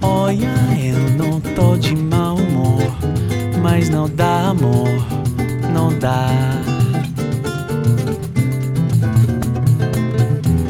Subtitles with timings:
[0.00, 2.92] Olha, eu não tô de mau humor,
[3.62, 4.88] mas não dá amor,
[5.72, 6.28] não dá.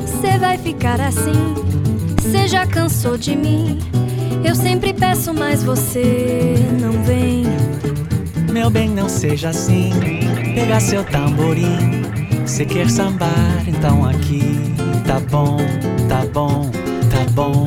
[0.06, 1.54] Você vai ficar assim,
[2.20, 3.78] você já cansou de mim.
[4.42, 7.44] Eu sempre peço, mas você não vem.
[8.50, 9.90] Meu bem, não seja assim.
[10.54, 12.02] Pega seu tamborim.
[12.46, 14.74] Se quer sambar, então aqui
[15.06, 15.58] tá bom,
[16.08, 16.70] tá bom,
[17.30, 17.64] bom.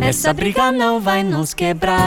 [0.00, 2.00] Essa briga não vai nos quebrar.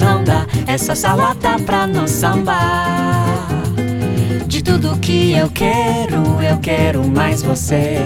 [0.00, 3.48] Não dá essa salada pra nos sambar.
[4.46, 7.98] De tudo que eu quero, eu quero mais você.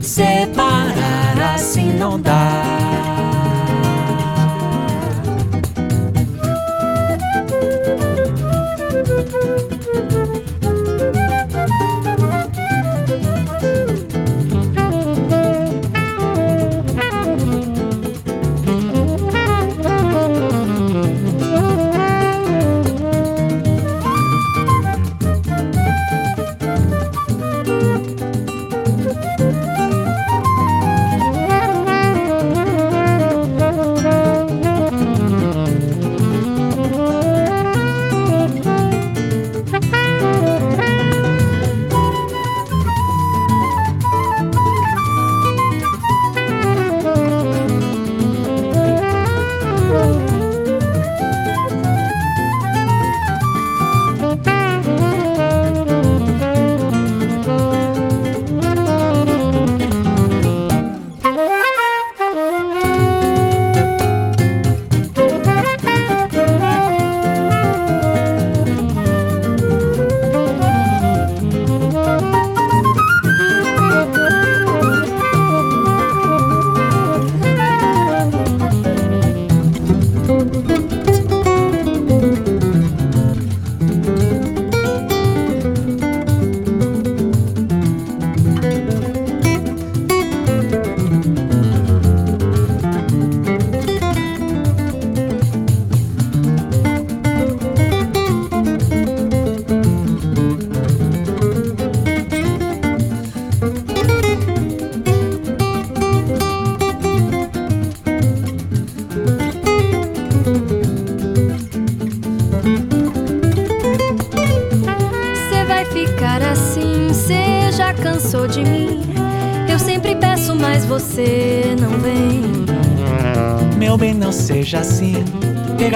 [0.00, 2.87] Separar assim não dá.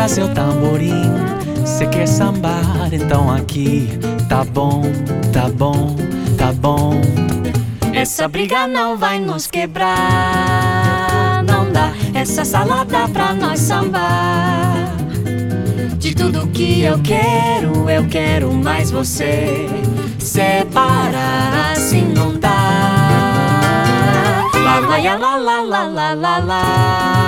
[0.02, 1.12] Pega seu tamborim.
[1.64, 3.88] Se quer sambar, então aqui
[4.28, 4.82] tá bom,
[5.32, 5.94] tá bom,
[6.36, 7.00] tá bom.
[7.92, 9.94] Essa briga não vai nos quebrar.
[11.46, 14.92] Não dá essa salada pra nós sambar.
[15.98, 19.68] De tudo que eu quero, eu quero mais você.
[20.18, 22.50] Separar assim não dá.
[24.64, 26.40] Lá, lá, lá, lá, lá, lá.
[26.40, 27.21] Não dá.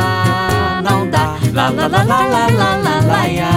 [1.55, 3.49] Lá, lá, lá, lá, lá, lá, lá, lá, ya.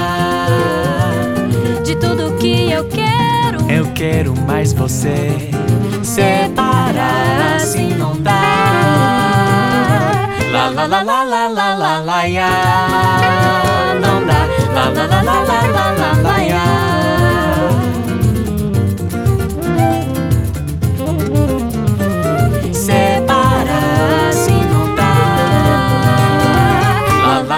[1.83, 5.49] De tudo que eu quero, Eu quero mais você.
[6.03, 8.31] Separar assim não dá.
[10.51, 12.51] Lá, lá, lá, lá, lá, lá, lá, lá, ya.
[13.99, 14.45] Não dá.
[14.75, 16.16] Lá, lá, lá, lá, lá, lá, lá,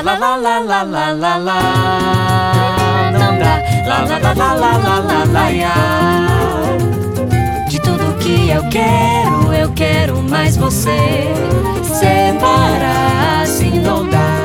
[0.01, 3.11] Lá, lá, lá, lá, lá, lá, lá, lá.
[3.11, 3.61] Não dá.
[3.85, 5.75] Lá, lá, lá, lá, lá, lá, lá, lá.
[7.67, 11.27] De tudo que eu quero, eu quero mais você.
[11.83, 14.38] Separar assim não dá.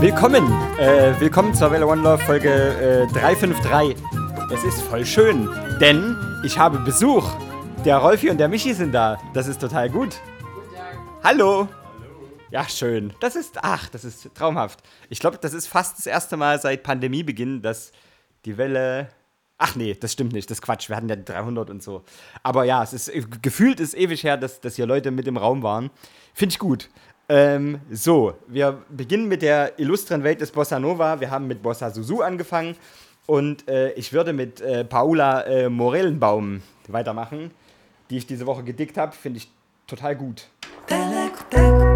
[0.00, 4.02] Willkommen, äh, willkommen zur Welle One Love Folge äh, 353.
[4.50, 5.46] Es ist voll schön,
[5.78, 7.30] denn ich habe Besuch.
[7.84, 9.20] Der Rolfi und der Michi sind da.
[9.34, 10.16] Das ist total gut.
[11.22, 11.68] Hallo.
[12.50, 13.12] Ja, schön.
[13.20, 14.80] Das ist, ach, das ist traumhaft.
[15.10, 17.92] Ich glaube, das ist fast das erste Mal seit Pandemiebeginn, dass
[18.46, 19.08] die Welle.
[19.58, 20.88] Ach nee, das stimmt nicht, das ist Quatsch.
[20.88, 22.04] Wir hatten ja die 300 und so.
[22.42, 25.62] Aber ja, es ist gefühlt ist ewig her, dass, dass hier Leute mit im Raum
[25.62, 25.90] waren.
[26.32, 26.88] Finde ich gut.
[27.32, 31.20] Ähm, so, wir beginnen mit der illustren Welt des Bossa Nova.
[31.20, 32.74] Wir haben mit Bossa Susu angefangen
[33.26, 37.52] Und äh, ich würde mit äh, Paula äh, Morellenbaum weitermachen,
[38.10, 39.12] die ich diese Woche gedickt habe.
[39.12, 39.48] Finde ich
[39.86, 40.48] total gut.
[40.88, 41.89] Teleco,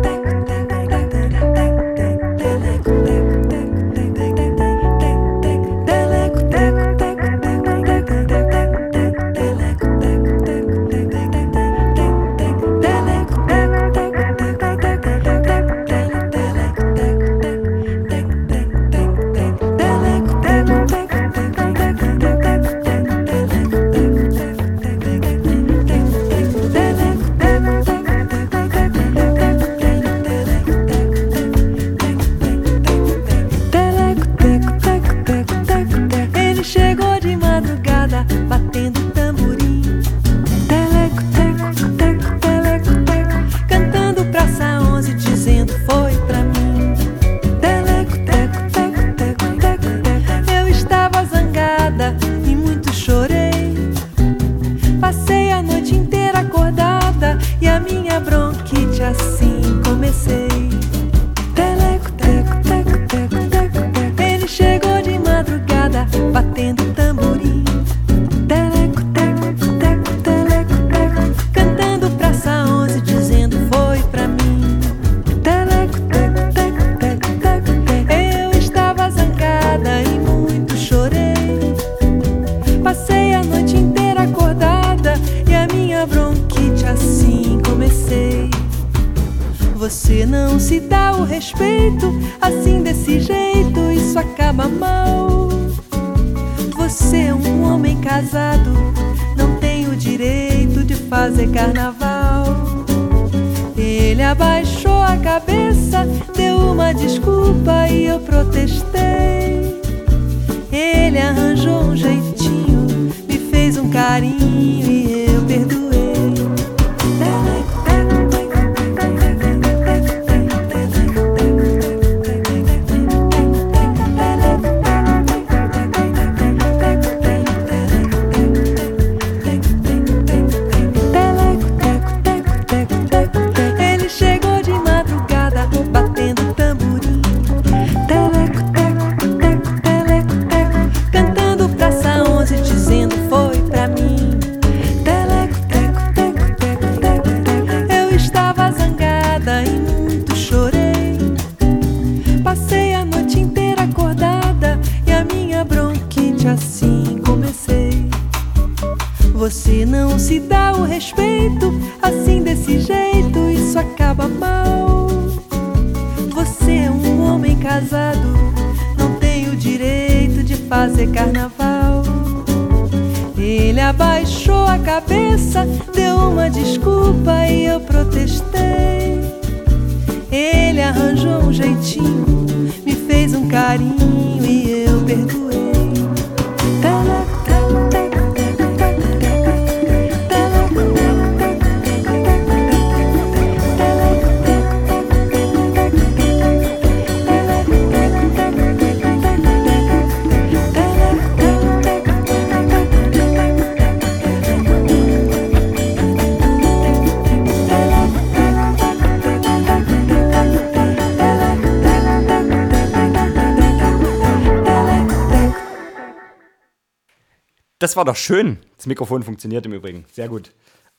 [217.94, 218.58] Das war doch schön.
[218.76, 220.04] Das Mikrofon funktioniert im Übrigen.
[220.10, 220.50] Sehr gut.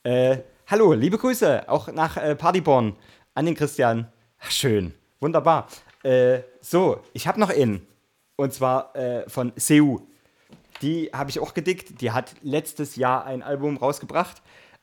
[0.02, 2.96] Äh, hallo, liebe Grüße, auch nach äh, Partyborn
[3.34, 4.10] an den Christian.
[4.38, 5.68] Ach, schön, wunderbar.
[6.02, 7.86] Äh, so, ich habe noch einen.
[8.36, 10.06] Und zwar äh, von Seu.
[10.80, 12.00] Die habe ich auch gedickt.
[12.00, 14.40] Die hat letztes Jahr ein Album rausgebracht,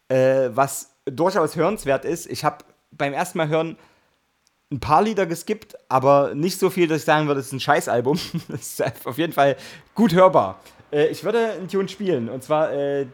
[0.08, 2.28] äh, was durchaus hörenswert ist.
[2.28, 3.76] Ich habe beim ersten Mal hören
[4.72, 7.60] ein paar Lieder geskippt, aber nicht so viel, dass ich sagen würde, es ist ein
[7.60, 8.20] Scheißalbum.
[8.50, 9.58] Es ist auf jeden Fall
[9.96, 10.60] gut hörbar.
[10.94, 13.08] Äh, ich würde einen Tune spielen, und zwar äh,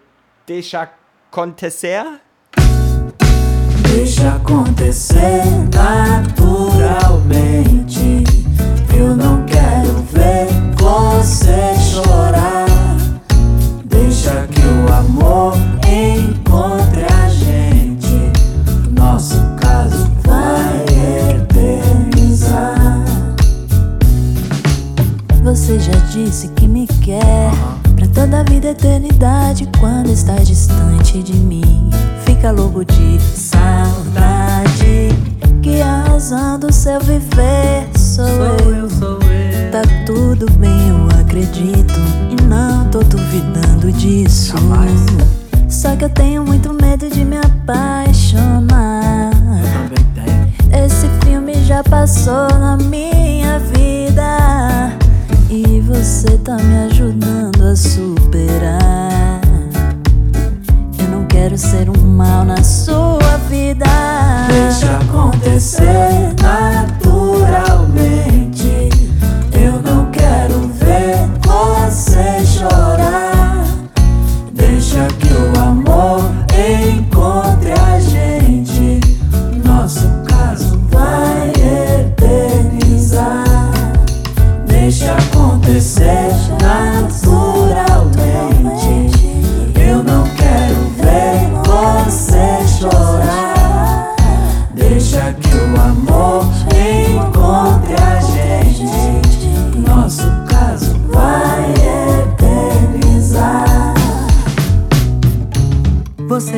[0.45, 0.89] Deixa
[1.31, 2.19] Acontecer.
[3.83, 8.23] Deixa acontecer naturalmente.
[8.95, 12.67] Eu não quero ver você chorar.
[13.85, 15.53] Deixa que o amor
[15.87, 18.31] encontre a gente.
[18.91, 20.85] Nosso caso vai
[21.35, 22.75] eternizar.
[25.43, 27.51] Você já disse que me quer.
[27.95, 31.89] Pra toda a vida, eternidade Quando estás distante de mim
[32.25, 35.09] Fica louco de saudade.
[35.61, 39.71] Que a razão do seu viver sou, sou eu, sou eu.
[39.71, 41.99] Tá tudo bem, eu acredito.
[42.29, 44.55] E não tô duvidando disso.
[44.57, 45.05] Jamais.
[45.67, 49.31] Só que eu tenho muito medo de me apaixonar.
[50.71, 53.98] Esse filme já passou na minha vida
[55.49, 59.41] e você tá me ajudando a superar.
[60.99, 63.87] Eu não quero ser um mal na sua vida.
[64.47, 68.89] Deixa acontecer naturalmente.
[69.51, 72.45] Eu não quero ver você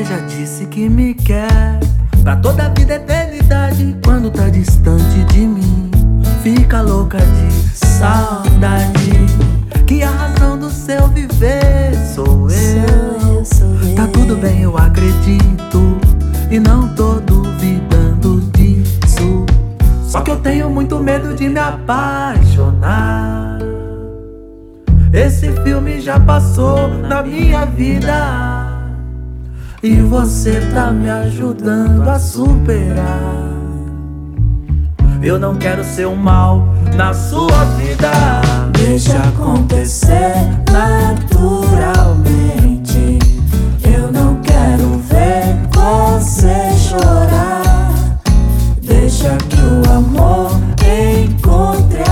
[0.02, 1.80] Você já disse que me quer
[2.24, 3.96] pra toda a vida, eternidade.
[4.04, 5.92] Quando tá distante de mim,
[6.42, 9.12] fica louca de saudade.
[9.86, 12.50] Que a razão do seu viver sou eu.
[12.50, 13.96] Sou eu, sou eu.
[13.96, 16.00] Tá tudo bem, eu acredito.
[16.50, 19.46] E não tô duvidando disso.
[20.08, 23.60] Só que eu tenho muito medo de me apaixonar.
[25.14, 28.71] Esse filme já passou na minha vida.
[29.84, 33.50] E você tá me ajudando a superar.
[35.24, 38.12] Eu não quero ser um mal na sua vida.
[38.74, 40.36] Deixa acontecer
[40.72, 43.18] naturalmente.
[43.84, 47.92] Eu não quero ver você chorar.
[48.84, 52.04] Deixa que o amor encontre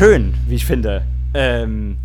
[0.00, 1.02] schön, wie ich finde.
[1.34, 1.98] Ähm,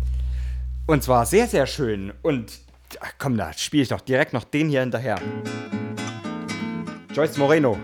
[0.86, 2.12] und zwar sehr, sehr schön.
[2.20, 2.52] Und
[3.00, 5.18] ach, komm, da spiele ich doch direkt noch den hier hinterher.
[7.14, 7.78] Joyce Moreno.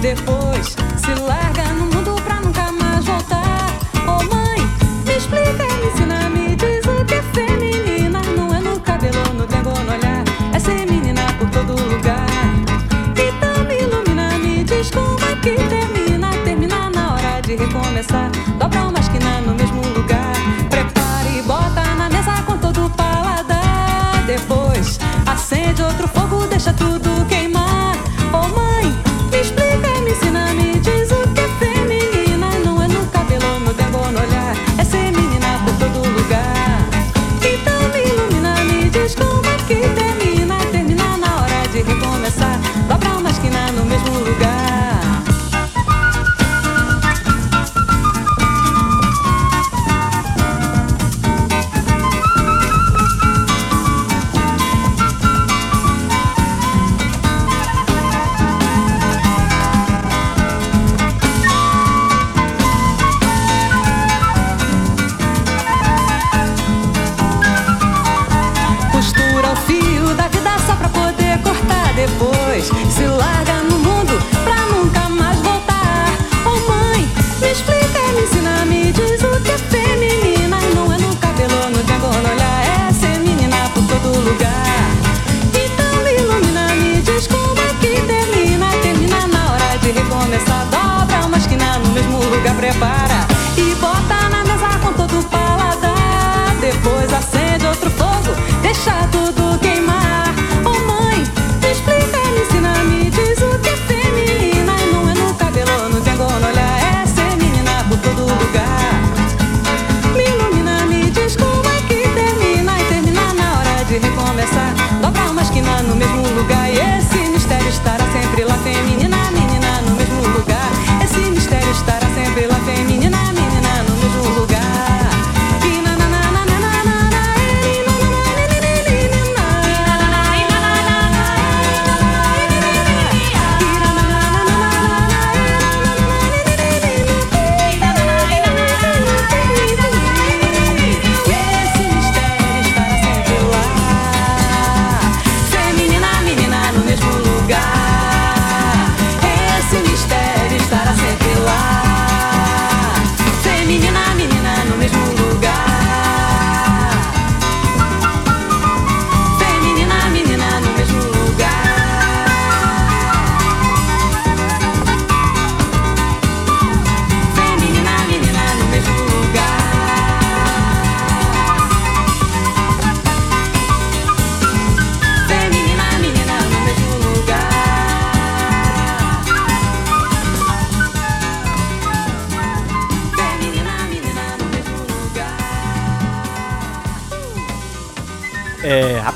[0.00, 0.76] Depois.
[0.96, 3.66] Se larga no mundo pra nunca mais voltar.
[4.06, 4.58] Ô mãe,
[5.06, 9.46] me explica, me ensina, me diz o que é feminina Não é no cabelo, no
[9.46, 10.24] tempo, no olhar.
[10.54, 12.26] É ser menina por todo lugar.
[13.14, 16.30] Então me ilumina, me diz como é que termina.
[16.44, 18.30] Termina na hora de recomeçar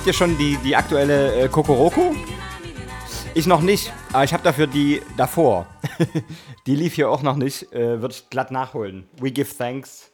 [0.04, 2.14] habt ihr schon die, die aktuelle äh, Kokoroko?
[3.32, 5.66] Ich noch nicht, aber ich habe dafür die davor.
[6.66, 7.72] die lief hier auch noch nicht.
[7.72, 9.08] Äh, Würde ich glatt nachholen.
[9.18, 10.13] We give thanks.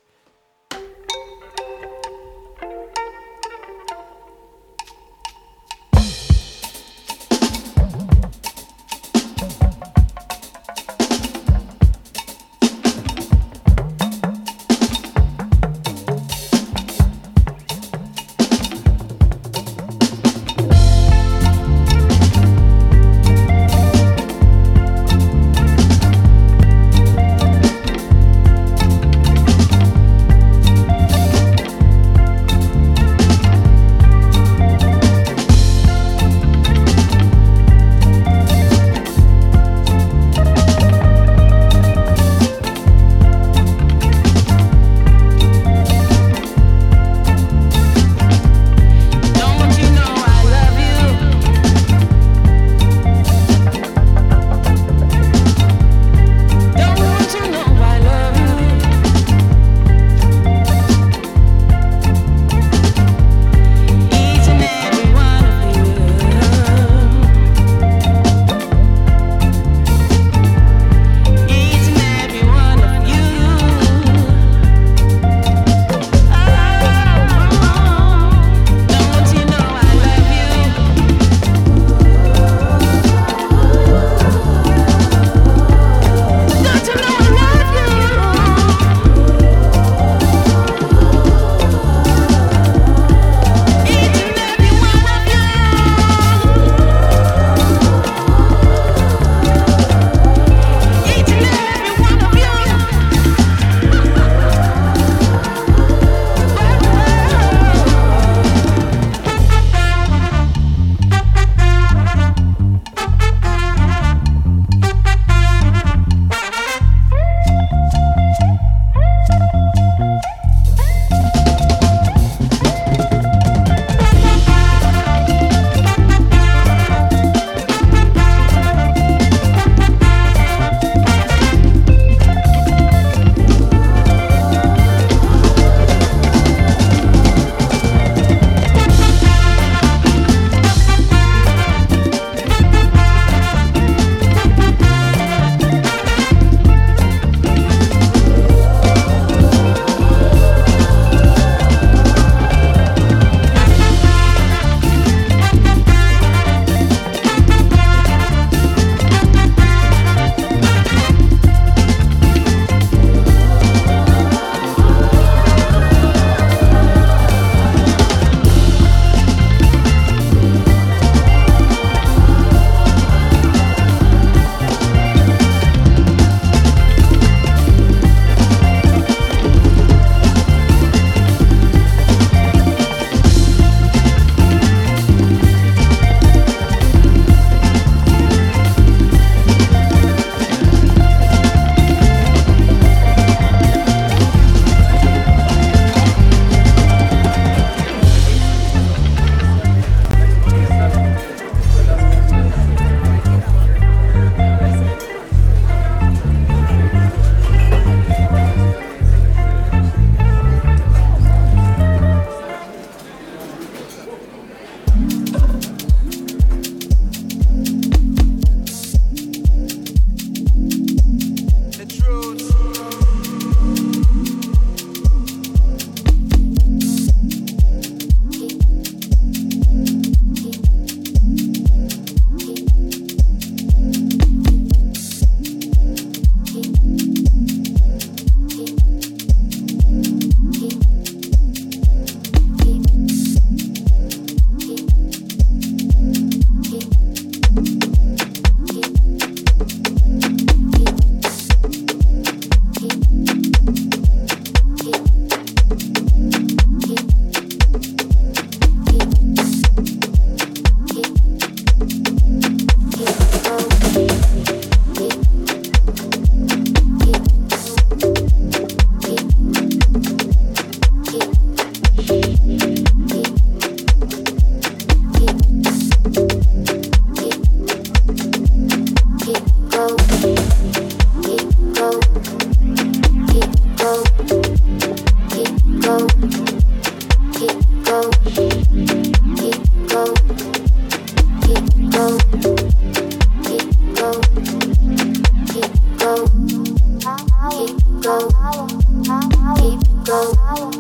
[300.11, 300.73] going,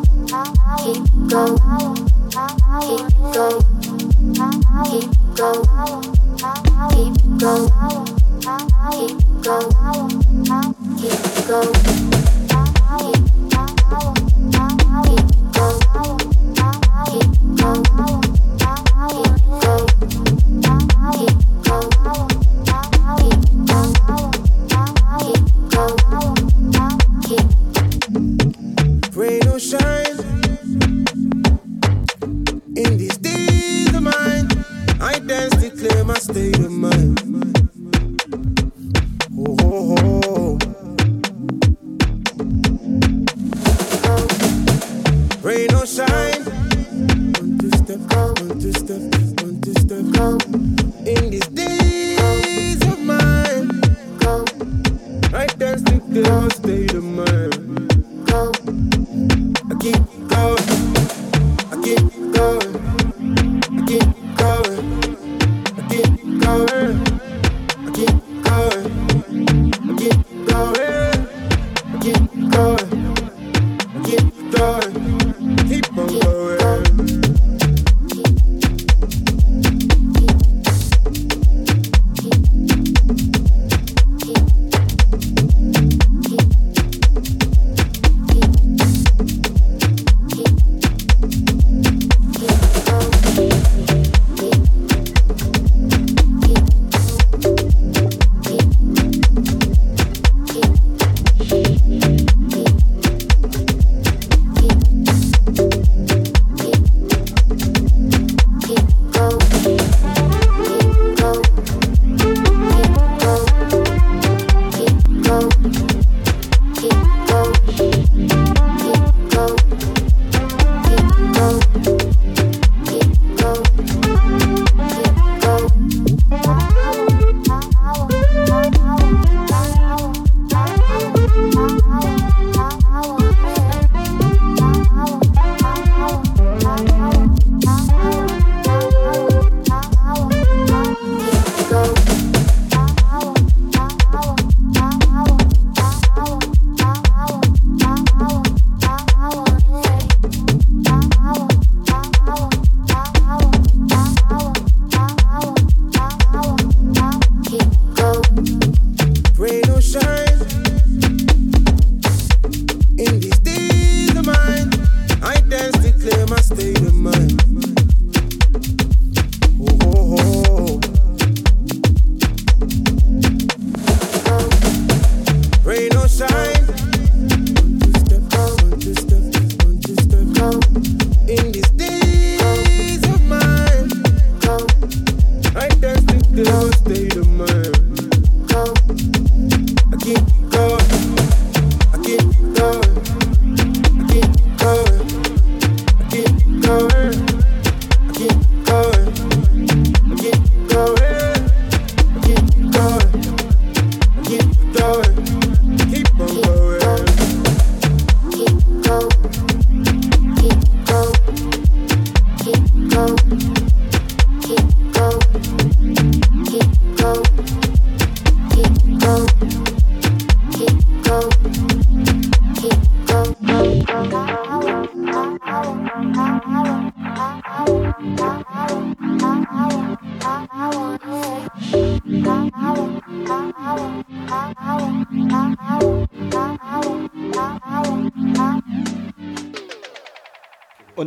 [0.82, 1.94] keep going,
[2.80, 3.62] keep going,
[4.90, 6.02] keep going,
[6.90, 7.06] keep
[7.38, 7.70] going,
[8.90, 9.14] keep
[9.44, 10.10] going,
[10.98, 11.99] keep going.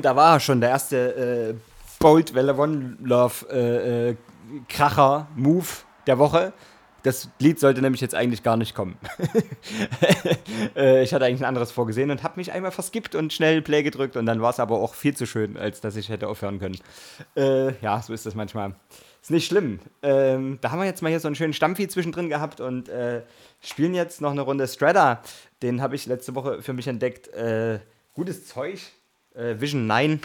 [0.03, 1.55] Da war schon der erste äh,
[1.99, 4.15] Bold One Love äh, äh,
[4.67, 5.65] Kracher Move
[6.05, 6.51] der Woche.
[7.03, 8.97] Das Lied sollte nämlich jetzt eigentlich gar nicht kommen.
[10.75, 13.81] äh, ich hatte eigentlich ein anderes vorgesehen und habe mich einmal verskippt und schnell Play
[13.81, 16.59] gedrückt und dann war es aber auch viel zu schön, als dass ich hätte aufhören
[16.59, 16.79] können.
[17.37, 18.75] Äh, ja, so ist das manchmal.
[19.21, 19.79] Ist nicht schlimm.
[20.01, 23.21] Ähm, da haben wir jetzt mal hier so einen schönen Stampfi zwischendrin gehabt und äh,
[23.61, 25.21] spielen jetzt noch eine Runde Strata.
[25.61, 27.29] Den habe ich letzte Woche für mich entdeckt.
[27.29, 27.79] Äh,
[28.13, 28.81] gutes Zeug.
[29.35, 30.19] Äh, Vision 9.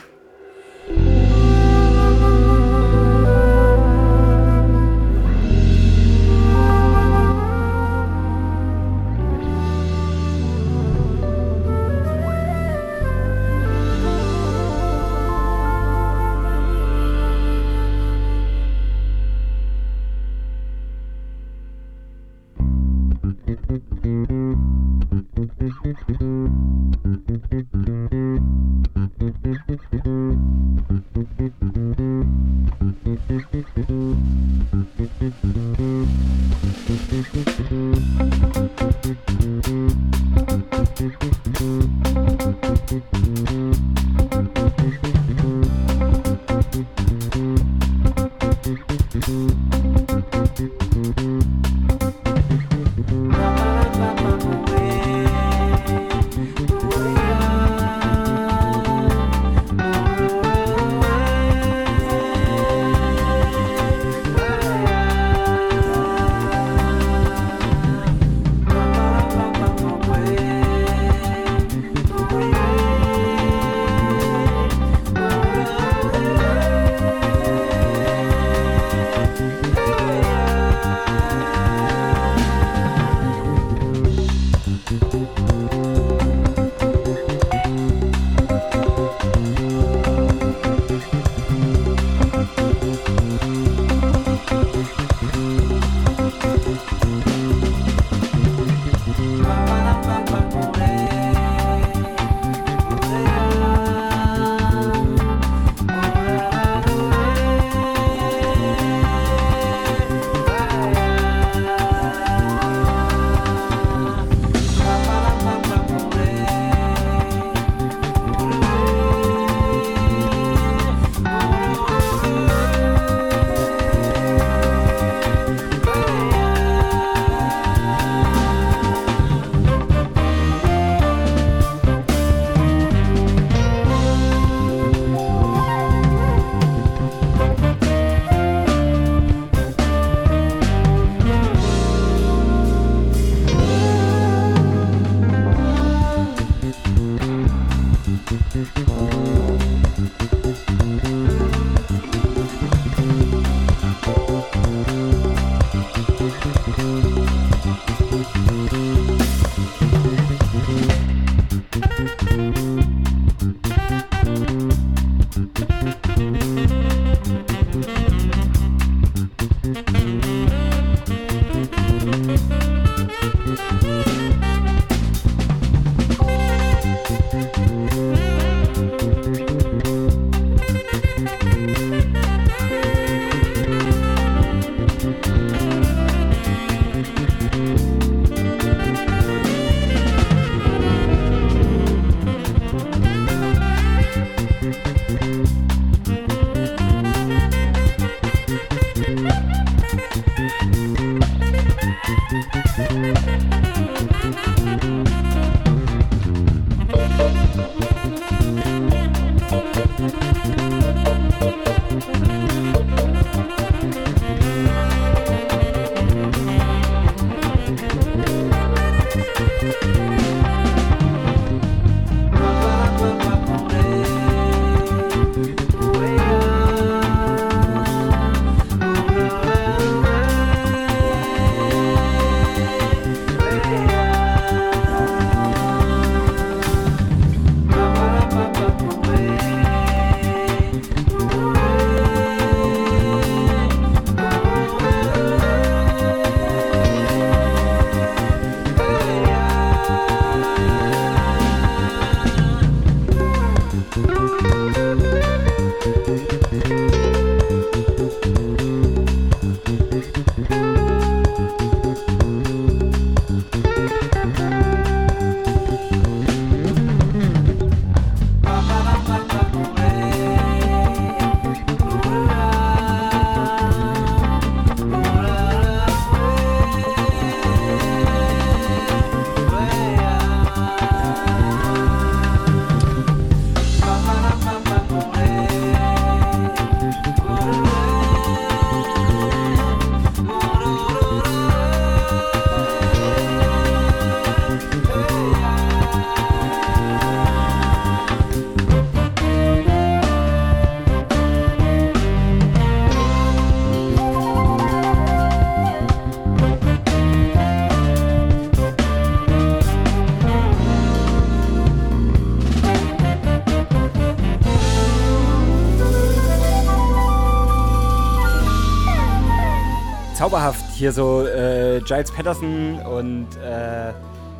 [320.78, 323.92] Hier so äh, Giles Patterson und äh,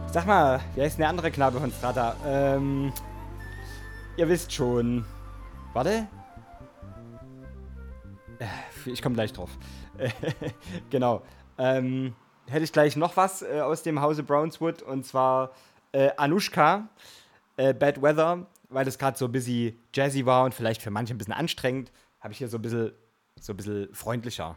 [0.07, 2.15] sag mal, wer ist denn der andere Knabe von Strata?
[2.25, 2.93] Ähm,
[4.17, 5.05] ihr wisst schon.
[5.73, 6.07] Warte.
[8.39, 8.47] Äh,
[8.87, 9.51] ich komme gleich drauf.
[10.91, 11.23] genau.
[11.59, 12.15] Ähm,
[12.47, 15.51] hätte ich gleich noch was äh, aus dem Hause Brownswood und zwar
[15.91, 16.89] äh, Anushka,
[17.57, 21.13] äh, Bad Weather, weil das gerade so ein bisschen jazzy war und vielleicht für manche
[21.15, 22.93] ein bisschen anstrengend, habe ich hier so ein bisschen,
[23.41, 24.57] so ein bisschen freundlicher.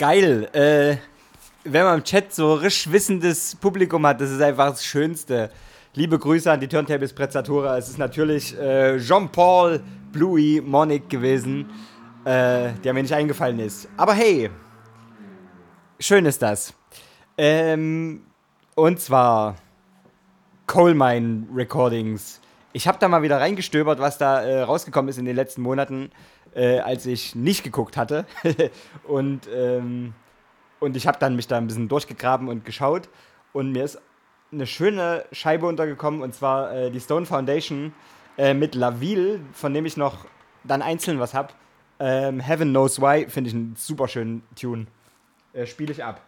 [0.00, 0.48] Geil.
[0.54, 0.96] Äh,
[1.62, 5.50] wenn man im Chat so risch wissendes Publikum hat, das ist einfach das Schönste.
[5.92, 7.76] Liebe Grüße an die Turntables Prezzatura.
[7.76, 11.68] Es ist natürlich äh, Jean-Paul Bluey Monic gewesen,
[12.24, 13.88] äh, der mir nicht eingefallen ist.
[13.98, 14.48] Aber hey,
[15.98, 16.72] schön ist das.
[17.36, 18.22] Ähm,
[18.76, 19.56] und zwar
[20.66, 22.40] Coal Mine Recordings.
[22.72, 26.10] Ich habe da mal wieder reingestöbert, was da äh, rausgekommen ist in den letzten Monaten,
[26.54, 28.26] äh, als ich nicht geguckt hatte.
[29.06, 30.14] und, ähm,
[30.78, 33.08] und ich habe dann mich da ein bisschen durchgegraben und geschaut.
[33.52, 34.00] Und mir ist
[34.52, 37.92] eine schöne Scheibe untergekommen, und zwar äh, die Stone Foundation
[38.38, 40.26] äh, mit Laville, von dem ich noch
[40.64, 41.52] dann einzeln was habe.
[41.98, 44.86] Ähm, Heaven Knows Why finde ich einen super schönen Tune.
[45.52, 46.20] Äh, Spiele ich ab.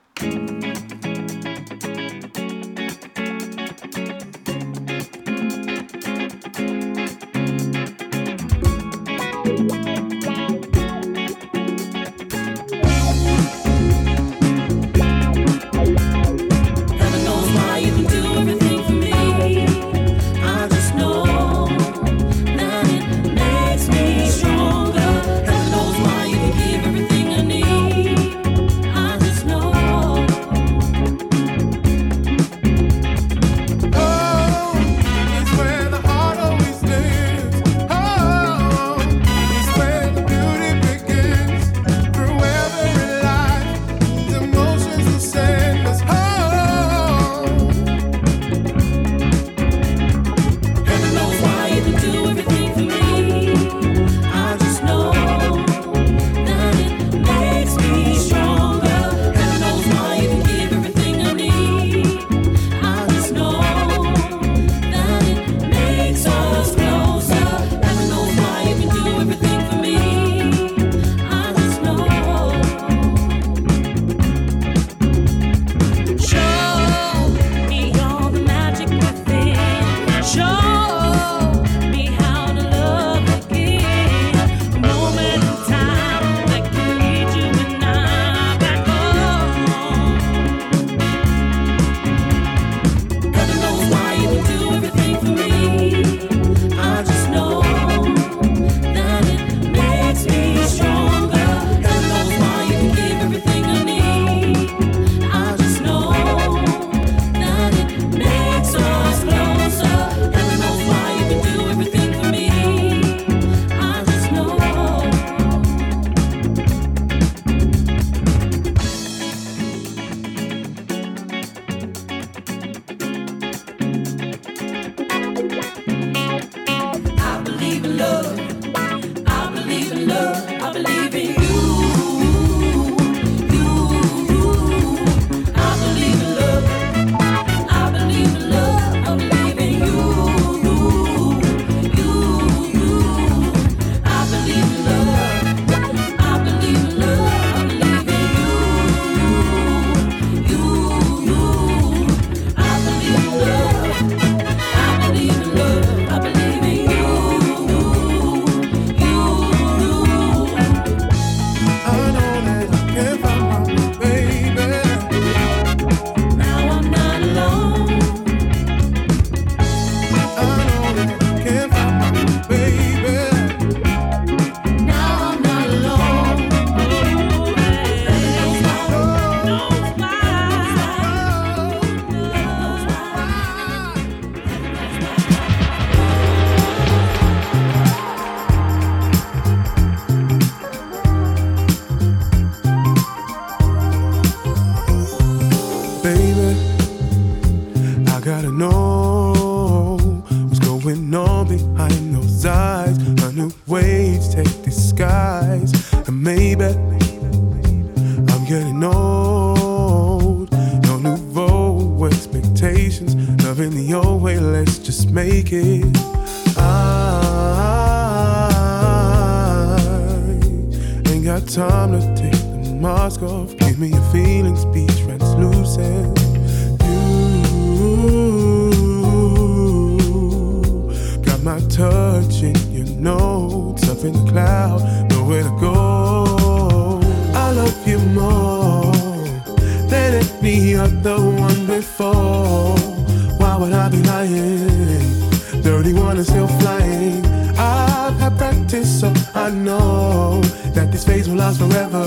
[250.74, 252.02] That this phase will last forever.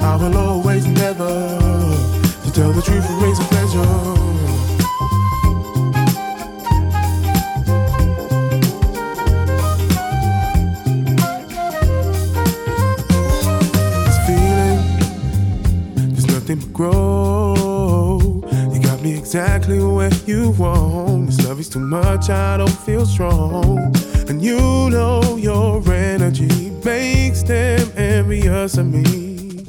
[0.00, 1.28] I will always never
[2.44, 3.82] to tell the truth and raise a pleasure.
[14.06, 14.80] This feeling,
[16.12, 18.42] there's nothing but grow.
[18.72, 21.26] You got me exactly where you want.
[21.26, 23.94] This love is too much, I don't feel strong.
[24.28, 29.64] And you know your energy makes them envious of me.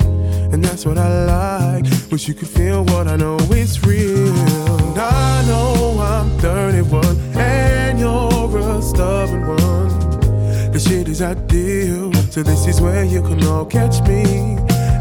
[0.52, 1.86] And that's what I like.
[2.12, 4.34] Wish you could feel what I know is real.
[4.88, 7.04] And I know I'm 31
[7.36, 10.72] and you're a stubborn one.
[10.72, 14.24] The shit is ideal, so this is where you can all catch me.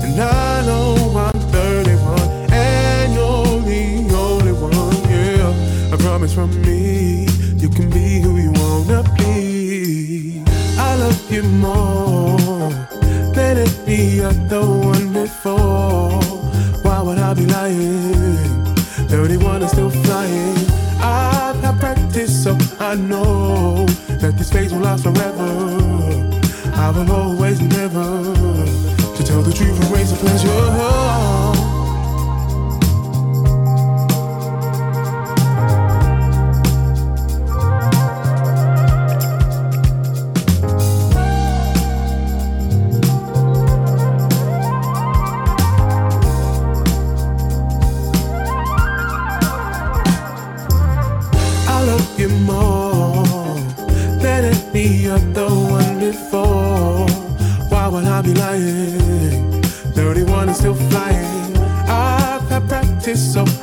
[0.05, 2.19] And I know I'm 31
[2.53, 5.93] and you're the only one, yeah.
[5.93, 9.52] I promise from me, you can be who you wanna be.
[11.33, 12.69] You more
[13.33, 16.21] than any other one before.
[16.83, 18.75] Why would I be lying?
[19.09, 20.57] 31 is still flying.
[21.01, 23.87] I've had practice, so I know
[24.21, 25.49] that this phase will last forever.
[26.75, 28.35] I will always never
[29.17, 31.52] to tell the truth and raise the pleasure.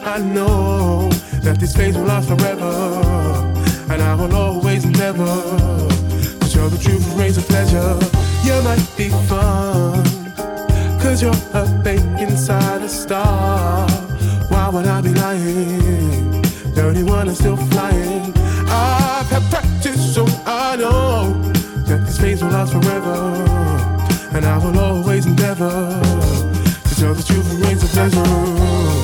[0.10, 1.08] I know
[1.44, 2.74] that this phase will last forever.
[3.92, 5.24] And I will always endeavor
[6.40, 7.94] to show the truth and raise a pleasure.
[8.44, 10.04] You might be fun,
[11.00, 13.88] cause you're a babe inside a star.
[14.50, 16.42] Why would I be lying?
[16.74, 18.34] 31 is still flying.
[18.68, 21.34] I've had practice, so I know
[21.86, 23.16] that this phase will last forever.
[24.34, 28.99] And I will always endeavor to tell the truth and raise the pleasure.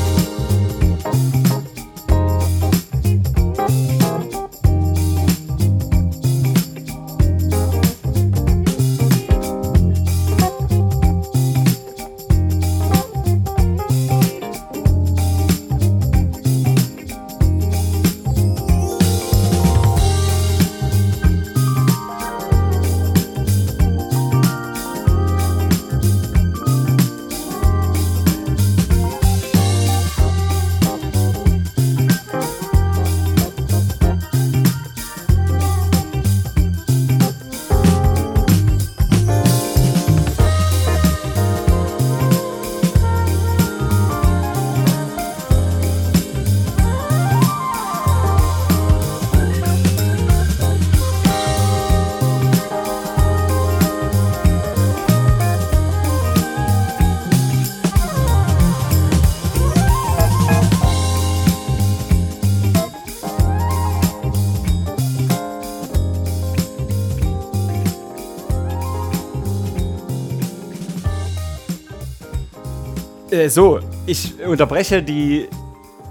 [73.45, 75.47] Äh, so, ich unterbreche die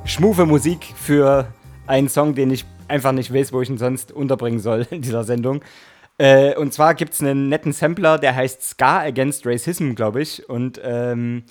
[0.05, 1.49] schmufe Musik für
[1.85, 5.25] einen Song, den ich einfach nicht weiß, wo ich ihn sonst unterbringen soll in dieser
[5.25, 5.61] Sendung.
[6.17, 10.49] Äh, und zwar gibt es einen netten Sampler, der heißt Ska Against Racism, glaube ich.
[10.49, 11.43] Und ähm,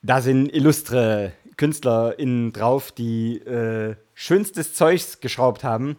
[0.00, 5.96] da sind illustre KünstlerInnen drauf, die äh, schönstes Zeugs geschraubt haben.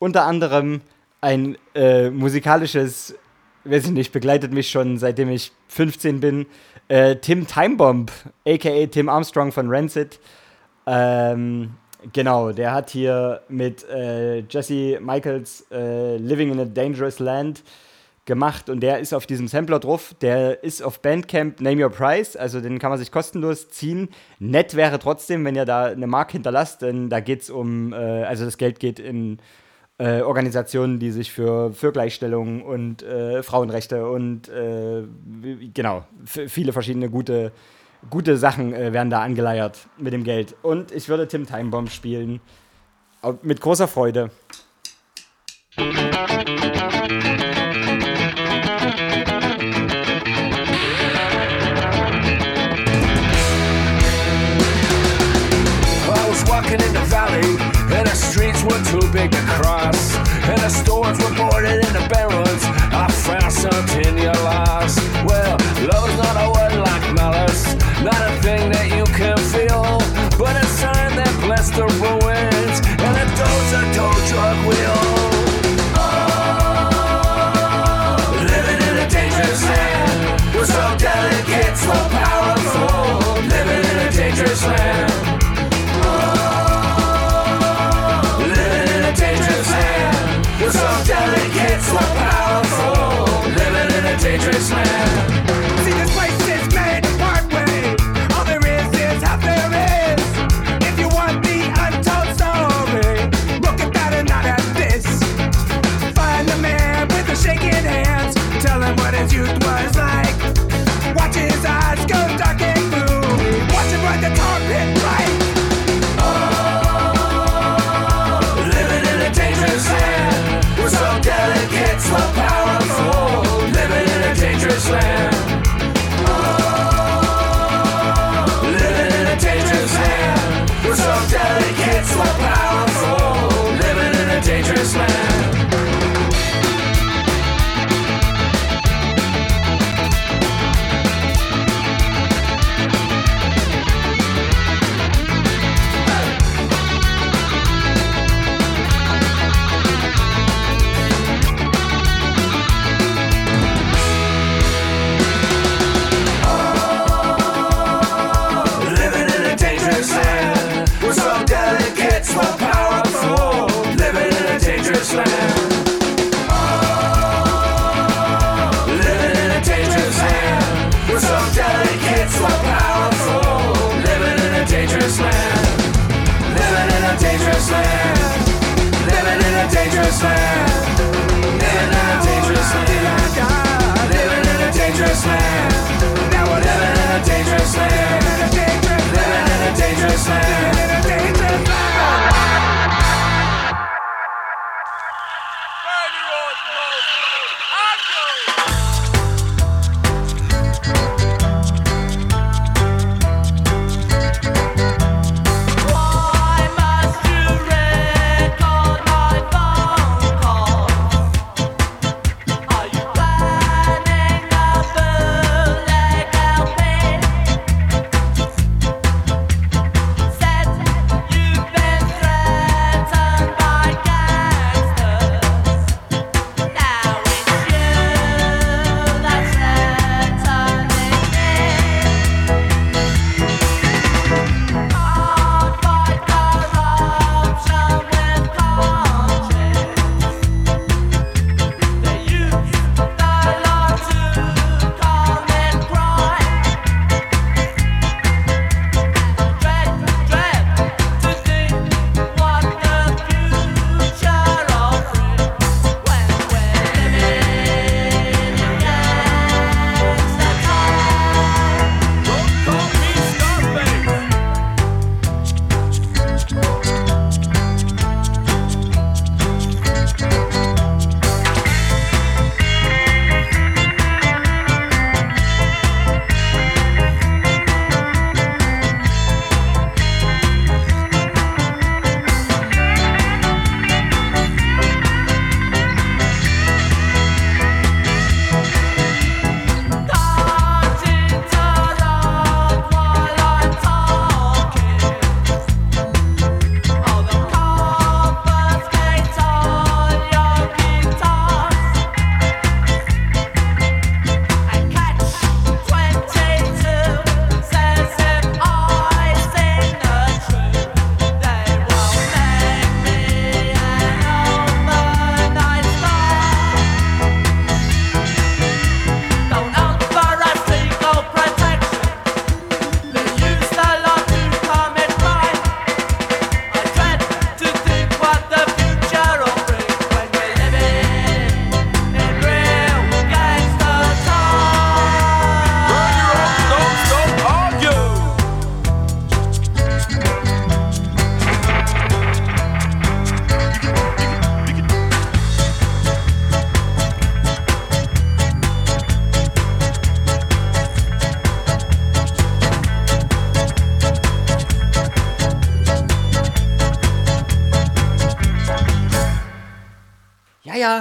[0.00, 0.80] Unter anderem
[1.20, 3.14] ein äh, musikalisches,
[3.62, 6.46] weiß ich nicht, begleitet mich schon seitdem ich 15 bin.
[6.90, 8.10] Äh, Tim Timebomb,
[8.46, 10.18] aka Tim Armstrong von Rancid.
[10.86, 11.70] Ähm,
[12.12, 17.62] Genau, der hat hier mit äh, Jesse Michaels äh, Living in a Dangerous Land
[18.24, 20.14] gemacht und der ist auf diesem Sampler drauf.
[20.22, 24.08] Der ist auf Bandcamp Name Your Price, also den kann man sich kostenlos ziehen.
[24.38, 27.96] Nett wäre trotzdem, wenn ihr da eine Mark hinterlasst, denn da geht es um, äh,
[27.96, 29.38] also das Geld geht in
[30.00, 35.02] äh, Organisationen, die sich für, für Gleichstellung und äh, Frauenrechte und äh,
[35.74, 37.52] genau, viele verschiedene gute,
[38.08, 40.56] gute Sachen äh, werden da angeleiert mit dem Geld.
[40.62, 42.40] Und ich würde Tim Timebomb spielen.
[43.42, 44.30] Mit großer Freude.
[45.76, 45.82] I
[56.28, 57.44] was walking in the valley,
[57.94, 59.69] and the streets were too big to cross,
[60.70, 62.29] stores were boarded in the barrels.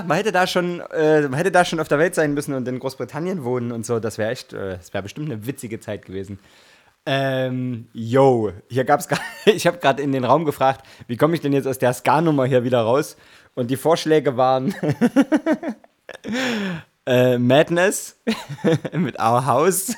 [0.06, 2.68] Man hätte da schon, äh, man hätte da schon auf der Welt sein müssen und
[2.68, 4.00] in Großbritannien wohnen und so.
[4.00, 6.40] Das wäre echt, äh, das wäre bestimmt eine witzige Zeit gewesen.
[7.06, 11.42] Ähm, yo, hier gab's gar, ich habe gerade in den Raum gefragt, wie komme ich
[11.42, 13.18] denn jetzt aus der Ska-Nummer hier wieder raus?
[13.56, 14.76] Und die Vorschläge waren
[17.06, 18.20] äh, Madness
[18.94, 19.96] mit Our House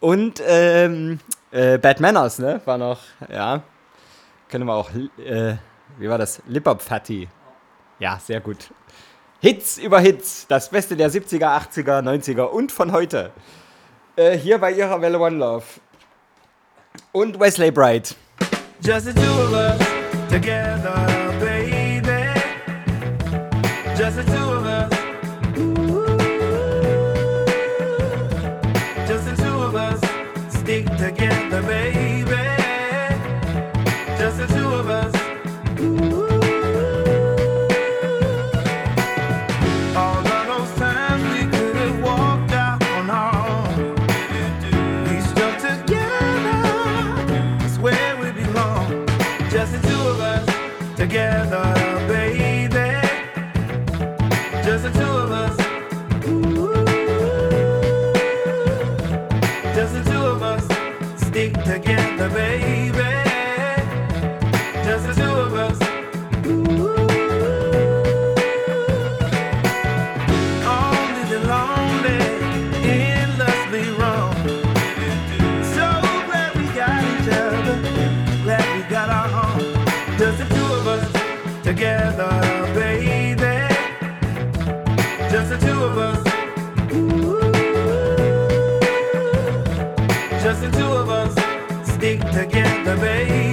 [0.00, 1.20] und ähm,
[1.50, 2.60] äh, Bad Manners, ne?
[2.64, 3.62] War noch, ja.
[4.48, 5.56] Können wir auch, äh,
[5.98, 6.42] wie war das?
[6.46, 7.28] Lip Fatty.
[7.98, 8.70] Ja, sehr gut.
[9.40, 10.46] Hits über Hits.
[10.48, 13.30] Das Beste der 70er, 80er, 90er und von heute.
[14.16, 15.64] Äh, hier bei ihrer Welle One Love.
[17.12, 18.16] Und Wesley Bright.
[18.80, 19.78] Just the two of us
[20.28, 21.06] together,
[21.38, 22.34] baby.
[23.96, 24.47] Just the two
[92.88, 93.47] together,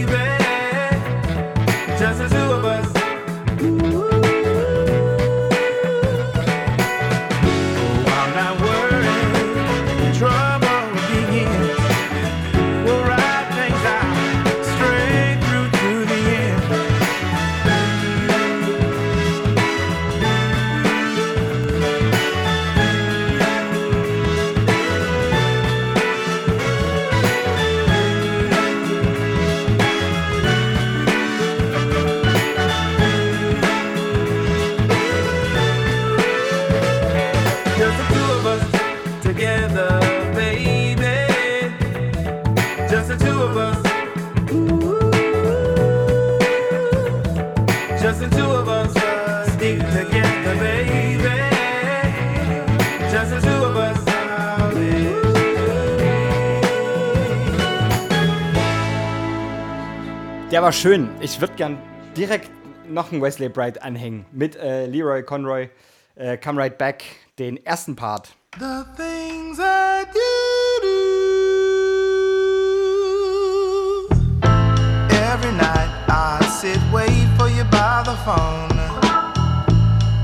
[60.56, 61.10] Der war schön.
[61.20, 61.78] Ich würde gern
[62.16, 62.50] direkt
[62.88, 64.26] noch einen Wesley Bright anhängen.
[64.32, 65.68] Mit äh, Leroy Conroy.
[66.16, 67.04] Äh, Come Right Back.
[67.38, 68.34] Den ersten Part.
[68.58, 70.22] The things that you
[70.82, 70.96] do.
[75.12, 78.80] Every night I sit, wait for you by the phone.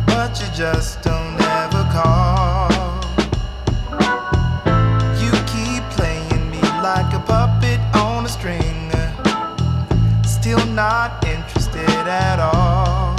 [0.05, 2.69] But you just don't ever call.
[5.19, 7.20] You keep playing me like a
[10.51, 13.15] Still not interested at all.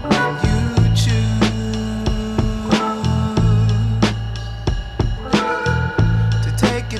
[0.00, 0.60] When you
[0.96, 1.50] choose
[6.42, 6.94] to take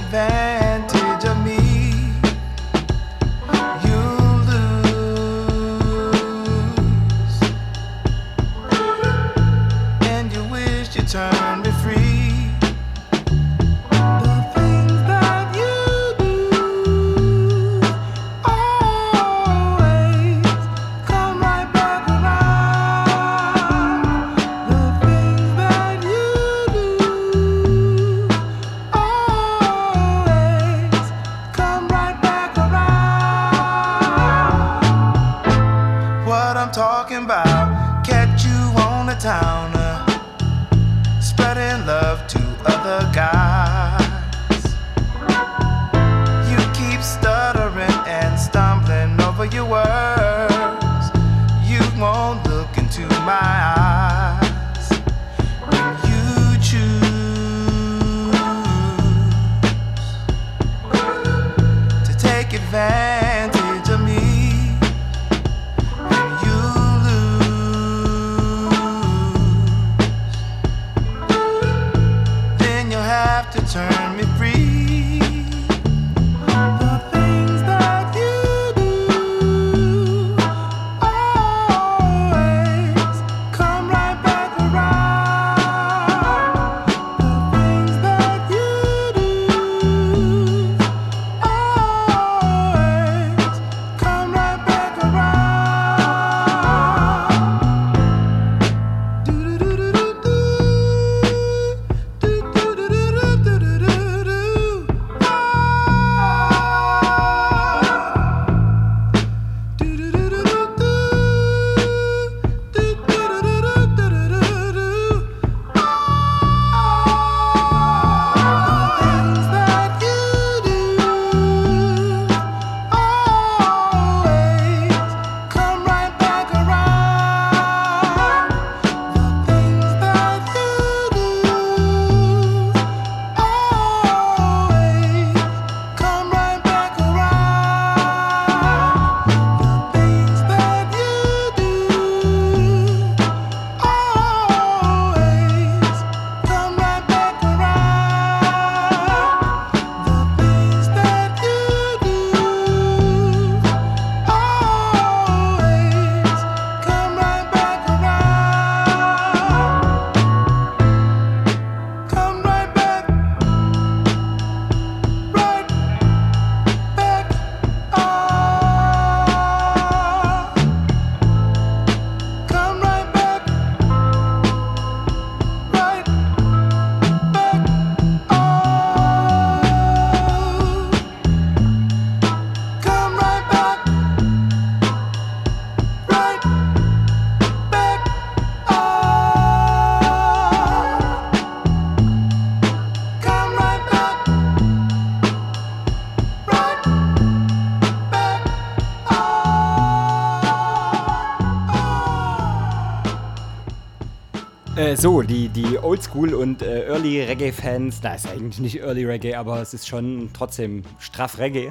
[204.99, 209.61] So, die, die Oldschool- und äh, Early Reggae-Fans, da ist eigentlich nicht Early Reggae, aber
[209.61, 211.71] es ist schon trotzdem straff Reggae,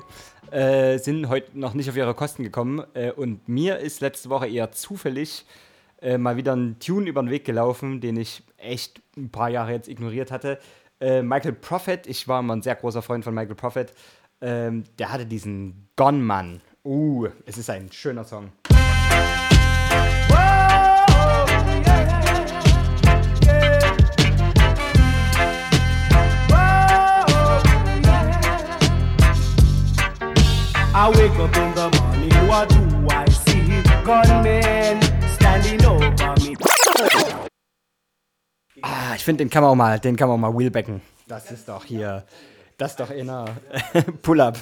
[0.52, 2.84] äh, sind heute noch nicht auf ihre Kosten gekommen.
[2.94, 5.44] Äh, und mir ist letzte Woche eher zufällig
[6.04, 9.72] äh, mal wieder ein Tune über den Weg gelaufen, den ich echt ein paar Jahre
[9.72, 10.60] jetzt ignoriert hatte.
[11.00, 13.92] Äh, Michael Prophet, ich war immer ein sehr großer Freund von Michael Prophet,
[14.40, 16.62] ähm, der hatte diesen Gone Man.
[16.84, 18.52] Uh, es ist ein schöner Song.
[30.98, 32.80] I wake up in the morning, what do
[33.10, 33.84] I see?
[34.06, 35.02] Gunmen
[35.36, 36.56] standing over me.
[38.82, 41.02] Ah, ich finde, den kann man auch mal, den kann man auch mal wheelbacken.
[41.28, 42.24] Das ist doch hier,
[42.78, 43.46] das ist doch inner
[44.22, 44.58] Pull-up.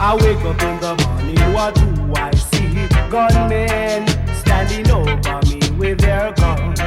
[0.00, 2.41] I wake up in the morning, what do I?
[3.12, 6.80] Gunmen standing over me with their guns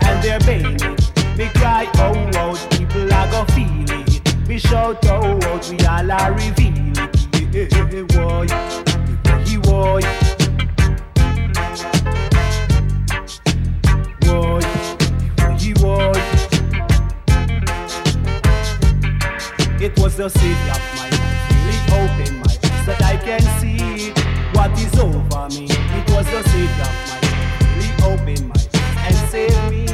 [0.00, 1.12] and their bayonets.
[1.36, 4.48] Me cry, oh, oh, people are gonna feel it.
[4.48, 7.14] Me shout, oh, oh, we all are reveal it.
[7.52, 8.46] Yeah, boy,
[9.44, 10.00] he boy.
[15.58, 16.12] He boy.
[19.78, 24.19] It was the city of my life, really opened my eyes that I can see
[24.60, 25.64] what is over me.
[25.96, 27.18] It was the savior of my
[27.76, 29.84] really opened my eyes and saved me.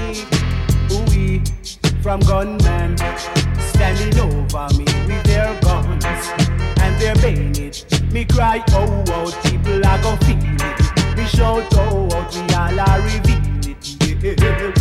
[0.91, 1.41] Ooh,
[2.03, 2.99] from gunmen
[3.71, 6.05] standing over me with their guns
[6.83, 7.87] and their bayonets.
[8.11, 11.17] Me cry, oh, oh, people are gonna feel it.
[11.17, 13.85] Me shout, oh, oh, we all are reveal it.
[14.21, 14.76] Yeah,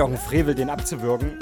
[0.00, 1.38] eigentlich auch ein Frevel, den abzuwürgen.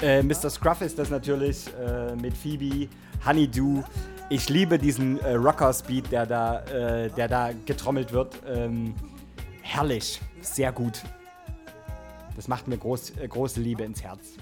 [0.00, 0.50] Äh, Mr.
[0.50, 2.88] Scruff ist das natürlich äh, mit Phoebe,
[3.24, 3.82] Honeydew.
[4.28, 8.36] Ich liebe diesen äh, Rocker-Speed, der, da, äh, der da getrommelt wird.
[8.46, 8.94] Ähm,
[9.62, 11.02] herrlich, sehr gut.
[12.36, 14.36] Das macht mir groß, äh, große Liebe ins Herz.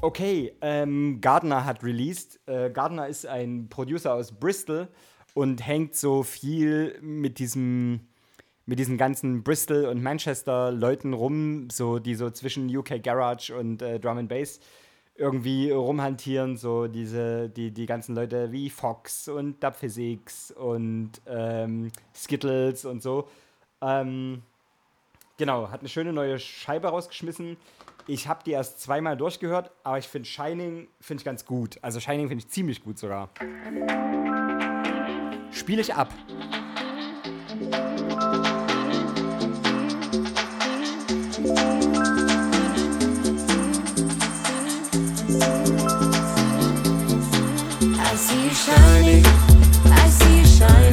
[0.00, 2.38] Okay, ähm, Gardner hat released.
[2.46, 4.88] Äh, Gardner ist ein Producer aus Bristol
[5.34, 8.07] und hängt so viel mit diesem
[8.68, 13.80] mit diesen ganzen Bristol und Manchester Leuten rum, so die so zwischen UK Garage und
[13.80, 14.60] äh, Drum and Bass
[15.16, 21.90] irgendwie rumhantieren, so diese die die ganzen Leute wie Fox und Dub Physics und ähm,
[22.14, 23.26] Skittles und so.
[23.80, 24.42] Ähm,
[25.38, 27.56] genau, hat eine schöne neue Scheibe rausgeschmissen.
[28.06, 31.78] Ich habe die erst zweimal durchgehört, aber ich finde Shining finde ich ganz gut.
[31.80, 33.30] Also Shining finde ich ziemlich gut sogar.
[35.52, 36.12] Spiele ich ab.
[48.58, 49.24] Shining.
[49.86, 50.87] I see you shining.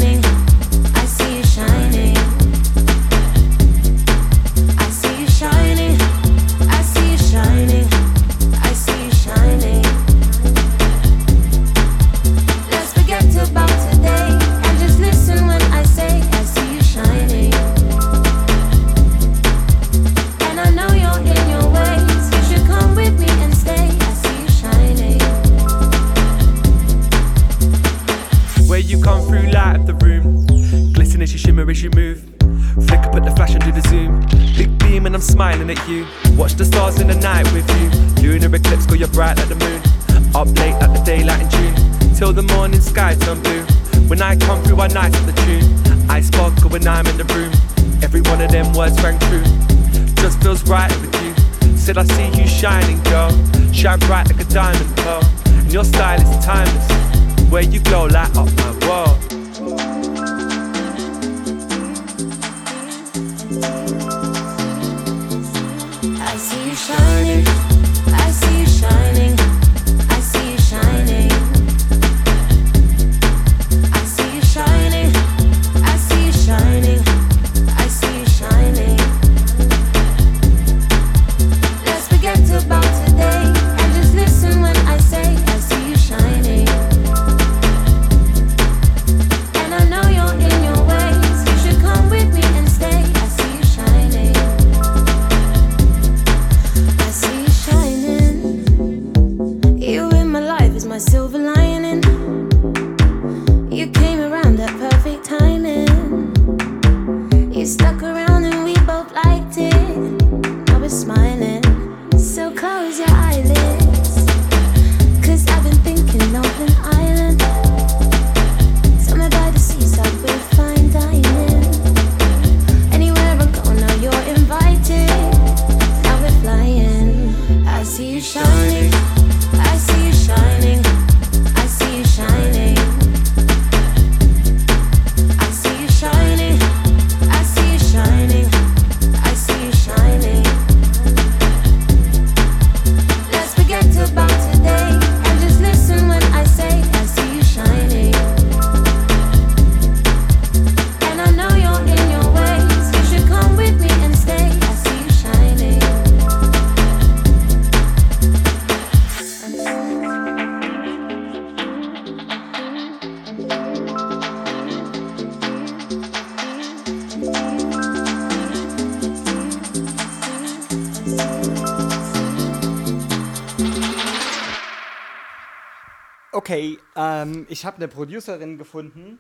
[177.65, 179.17] Ich habe eine Producerin gefunden,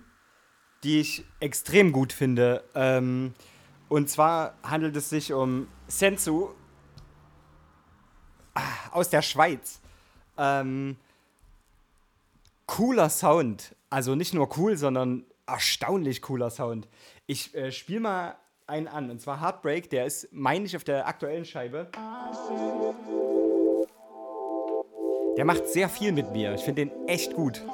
[0.83, 2.63] die ich extrem gut finde.
[2.75, 3.33] Ähm,
[3.89, 6.49] und zwar handelt es sich um Sensu
[8.53, 8.61] ah,
[8.91, 9.81] aus der Schweiz.
[10.37, 10.95] Ähm,
[12.67, 13.75] cooler Sound.
[13.89, 16.87] Also nicht nur cool, sondern erstaunlich cooler Sound.
[17.25, 18.35] Ich äh, spiele mal
[18.67, 19.09] einen an.
[19.09, 19.89] Und zwar Heartbreak.
[19.89, 21.89] Der ist, meine ich, auf der aktuellen Scheibe.
[25.35, 26.53] Der macht sehr viel mit mir.
[26.53, 27.65] Ich finde den echt gut.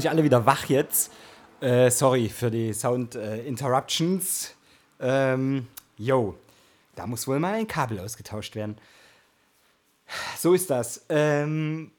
[0.00, 1.12] Hoffentlich alle wieder wach jetzt.
[1.60, 4.54] Äh, sorry für die Sound äh, Interruptions.
[4.98, 5.66] Ähm,
[5.98, 6.36] yo,
[6.94, 8.78] da muss wohl mal ein Kabel ausgetauscht werden.
[10.38, 11.04] So ist das.
[11.10, 11.90] Ähm,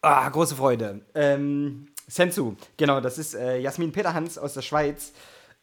[0.00, 1.02] ah, große Freude.
[1.14, 5.12] Ähm, Sensu, genau, das ist äh, Jasmin Peterhans aus der Schweiz.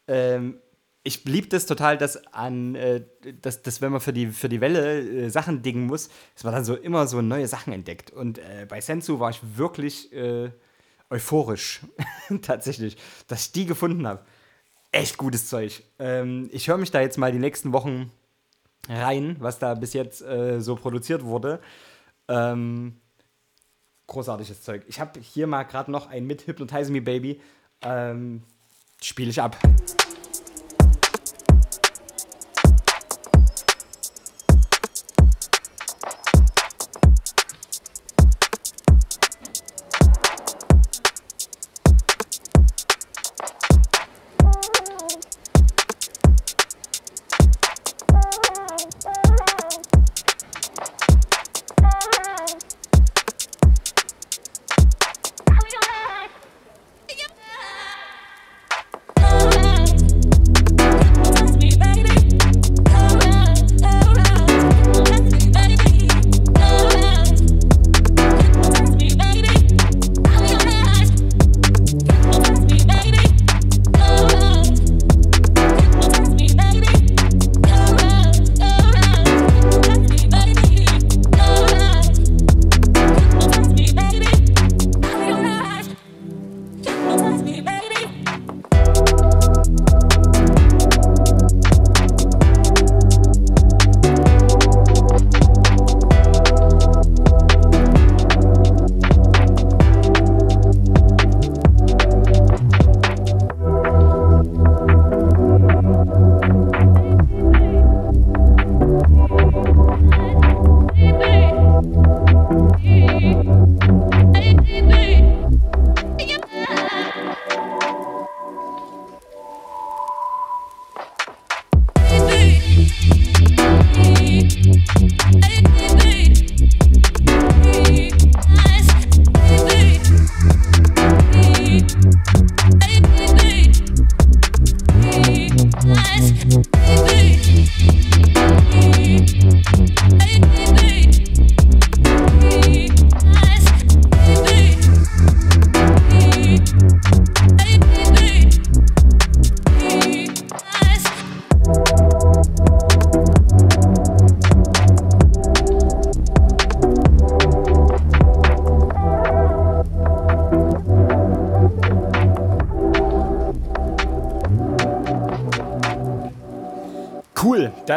[0.06, 0.60] Ähm,
[1.02, 3.02] ich liebe das total, dass an, äh,
[3.42, 6.54] dass, dass wenn man für die, für die Welle äh, Sachen dingen muss, dass man
[6.54, 8.12] dann so immer so neue Sachen entdeckt.
[8.12, 10.50] Und äh, bei Sensu war ich wirklich äh,
[11.10, 11.80] euphorisch,
[12.42, 14.24] tatsächlich, dass ich die gefunden habe.
[14.92, 15.82] Echt gutes Zeug.
[15.98, 18.10] Ähm, ich höre mich da jetzt mal die nächsten Wochen
[18.88, 21.60] rein, was da bis jetzt äh, so produziert wurde.
[22.28, 22.96] Ähm,
[24.06, 24.84] großartiges Zeug.
[24.88, 27.40] Ich habe hier mal gerade noch ein mit Hypnotize Me Baby.
[27.82, 28.42] Ähm,
[29.00, 29.56] Spiele ich ab.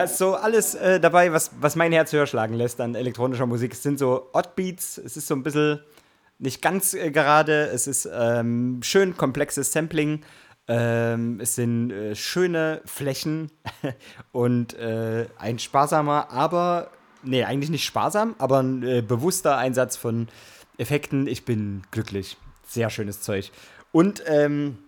[0.01, 3.45] Da ist so alles äh, dabei, was, was mein Herz höher schlagen lässt an elektronischer
[3.45, 3.73] Musik.
[3.73, 5.79] Es sind so Oddbeats, es ist so ein bisschen
[6.39, 10.21] nicht ganz äh, gerade, es ist ähm, schön komplexes Sampling,
[10.67, 13.51] ähm, es sind äh, schöne Flächen
[14.31, 16.89] und äh, ein sparsamer, aber,
[17.21, 20.29] nee, eigentlich nicht sparsam, aber ein äh, bewusster Einsatz von
[20.79, 21.27] Effekten.
[21.27, 22.37] Ich bin glücklich.
[22.65, 23.51] Sehr schönes Zeug.
[23.91, 24.79] Und, ähm,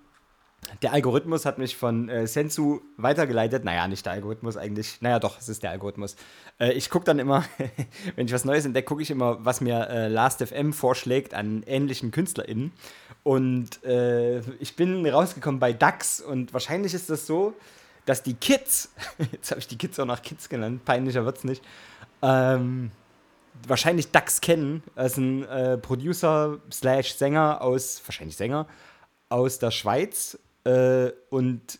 [0.82, 3.64] der Algorithmus hat mich von äh, Sensu weitergeleitet.
[3.64, 5.02] Naja, nicht der Algorithmus eigentlich.
[5.02, 6.16] Naja, doch, es ist der Algorithmus.
[6.60, 7.46] Äh, ich gucke dann immer,
[8.16, 12.12] wenn ich was Neues entdecke, gucke ich immer, was mir äh, Last.fm vorschlägt an ähnlichen
[12.12, 12.72] KünstlerInnen.
[13.24, 17.54] Und äh, ich bin rausgekommen bei DAX und wahrscheinlich ist das so,
[18.06, 18.92] dass die Kids,
[19.32, 21.64] jetzt habe ich die Kids auch nach Kids genannt, peinlicher wird's nicht,
[22.22, 22.92] ähm,
[23.68, 28.68] wahrscheinlich DAX kennen, als ein äh, Producer slash Sänger aus, wahrscheinlich Sänger,
[29.30, 30.38] aus der Schweiz.
[30.64, 31.80] Äh, und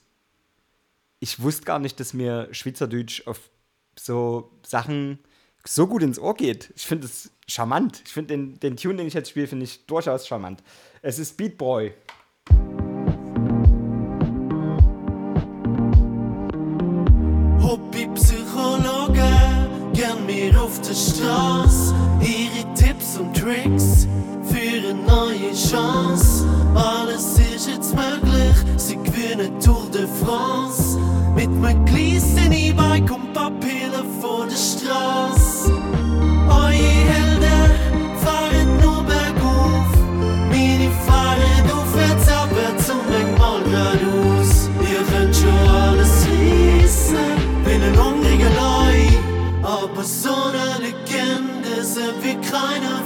[1.20, 3.50] ich wusste gar nicht, dass mir Schweizerdeutsch auf
[3.98, 5.20] so Sachen
[5.66, 6.72] so gut ins Ohr geht.
[6.76, 8.02] Ich finde es charmant.
[8.06, 10.62] Ich finde den, den Tune, den ich jetzt spiele, finde ich durchaus charmant.
[11.02, 11.94] Es ist Beat Boy.
[17.62, 24.08] Hobbypsychologen gern mir auf der Straße ihre Tipps und Tricks
[24.44, 26.46] für eine neue Chance.
[26.76, 28.33] Alles ist jetzt möglich,
[28.84, 31.00] sie gewinnen Tour de France
[31.36, 35.72] mit einem kleinen E-Bike und Papieren vor der Straße.
[36.50, 37.72] Eure Helden
[38.24, 39.90] fahren nur bergauf,
[40.50, 44.70] meine fahren aufwärts, abwärts und manchmal geradeaus.
[44.92, 48.98] Ihr könnt schon alles wissen, bin ein hungriger Leu,
[49.64, 53.00] aber so eine Legende sind wir keiner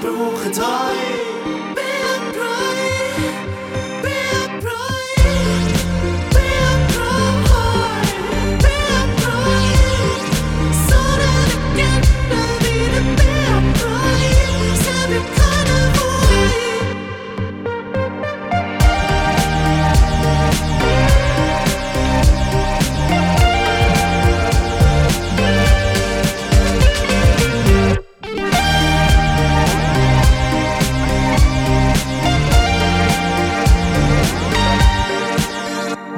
[0.00, 1.49] Brauchen euch.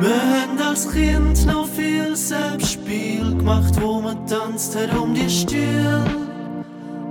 [0.02, 6.04] Wir haben als Kind noch viel Selbstspiel gemacht, wo man tanzt hat um die Stühle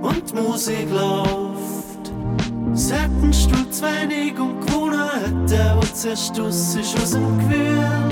[0.02, 2.12] und die Musik läuft.
[2.74, 8.08] Sagtest du zu wenig und gewonnen hat der, der zuerst aus dem Gewühl,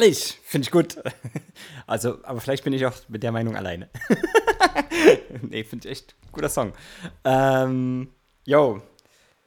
[0.00, 0.96] Herrlich, finde ich gut.
[1.86, 3.90] Also, aber vielleicht bin ich auch mit der Meinung alleine.
[5.42, 6.72] nee, finde ich echt guter Song.
[7.24, 8.08] Ähm,
[8.44, 8.80] yo,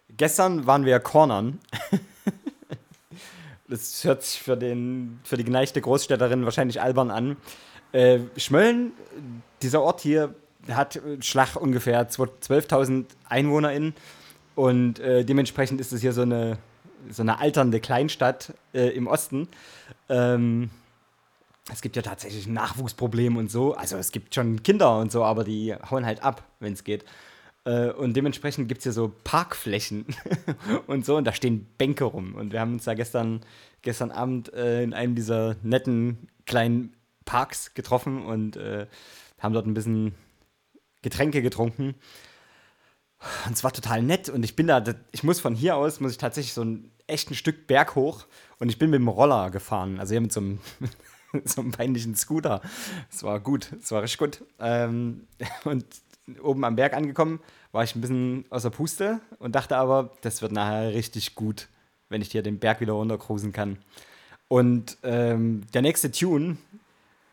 [0.09, 1.59] gestern waren wir Cornern.
[3.69, 7.37] das hört sich für, den, für die geneigte Großstädterin wahrscheinlich albern an.
[7.93, 8.91] Äh, Schmölln,
[9.61, 10.35] dieser Ort hier,
[10.69, 13.95] hat Schlag ungefähr 12.000 EinwohnerInnen
[14.55, 16.57] und äh, dementsprechend ist es hier so eine,
[17.09, 19.47] so eine alternde Kleinstadt äh, im Osten.
[20.09, 20.69] Ähm,
[21.71, 23.73] es gibt ja tatsächlich ein Nachwuchsproblem und so.
[23.73, 27.05] Also es gibt schon Kinder und so, aber die hauen halt ab, wenn es geht.
[27.65, 30.05] Äh, und dementsprechend gibt es hier so Parkflächen
[30.87, 32.35] und so und da stehen Bänke rum.
[32.35, 33.41] Und wir haben uns da gestern,
[33.81, 36.93] gestern Abend äh, in einem dieser netten kleinen
[37.25, 38.87] Parks getroffen und äh,
[39.39, 40.13] haben dort ein bisschen
[41.01, 41.95] Getränke getrunken.
[43.45, 46.11] Und es war total nett und ich bin da, ich muss von hier aus, muss
[46.11, 48.25] ich tatsächlich so ein echten Stück Berg hoch
[48.59, 50.59] und ich bin mit dem Roller gefahren, also hier mit so einem,
[51.45, 52.61] so einem peinlichen Scooter.
[53.11, 54.43] Es war gut, es war richtig gut.
[54.59, 55.27] Ähm,
[55.63, 55.85] und
[56.41, 57.39] oben am Berg angekommen,
[57.71, 61.67] war ich ein bisschen außer Puste und dachte aber, das wird nachher richtig gut,
[62.09, 63.77] wenn ich hier den Berg wieder runtercruisen kann.
[64.47, 66.57] Und ähm, der nächste Tune,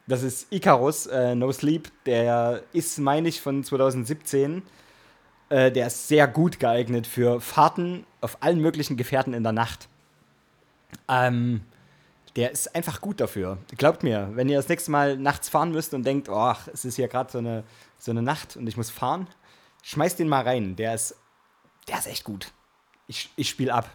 [0.06, 4.62] das ist Icarus, äh, No Sleep, der ist, meine ich, von 2017.
[5.51, 9.90] Äh, der ist sehr gut geeignet für Fahrten auf allen möglichen Gefährten in der Nacht.
[11.09, 11.62] Ähm,
[12.37, 13.59] der ist einfach gut dafür.
[13.77, 16.97] Glaubt mir, wenn ihr das nächste Mal nachts fahren müsst und denkt, oh, es ist
[16.97, 17.65] hier gerade so eine,
[17.99, 19.27] so eine Nacht und ich muss fahren,
[19.83, 20.77] schmeißt den mal rein.
[20.77, 21.17] Der ist,
[21.89, 22.53] der ist echt gut.
[23.09, 23.89] Ich, ich spiele ab.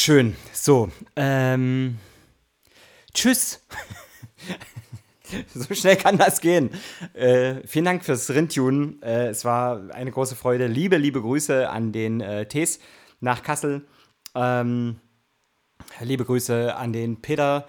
[0.00, 0.34] Schön.
[0.52, 1.98] So, ähm.
[3.12, 3.66] Tschüss.
[5.54, 6.70] so schnell kann das gehen.
[7.12, 9.02] Äh, vielen Dank fürs Rintunen.
[9.02, 10.68] Äh, es war eine große Freude.
[10.68, 12.80] Liebe, liebe Grüße an den äh, Tees
[13.20, 13.86] nach Kassel.
[14.34, 15.00] Ähm,
[16.00, 17.66] liebe Grüße an den Peter,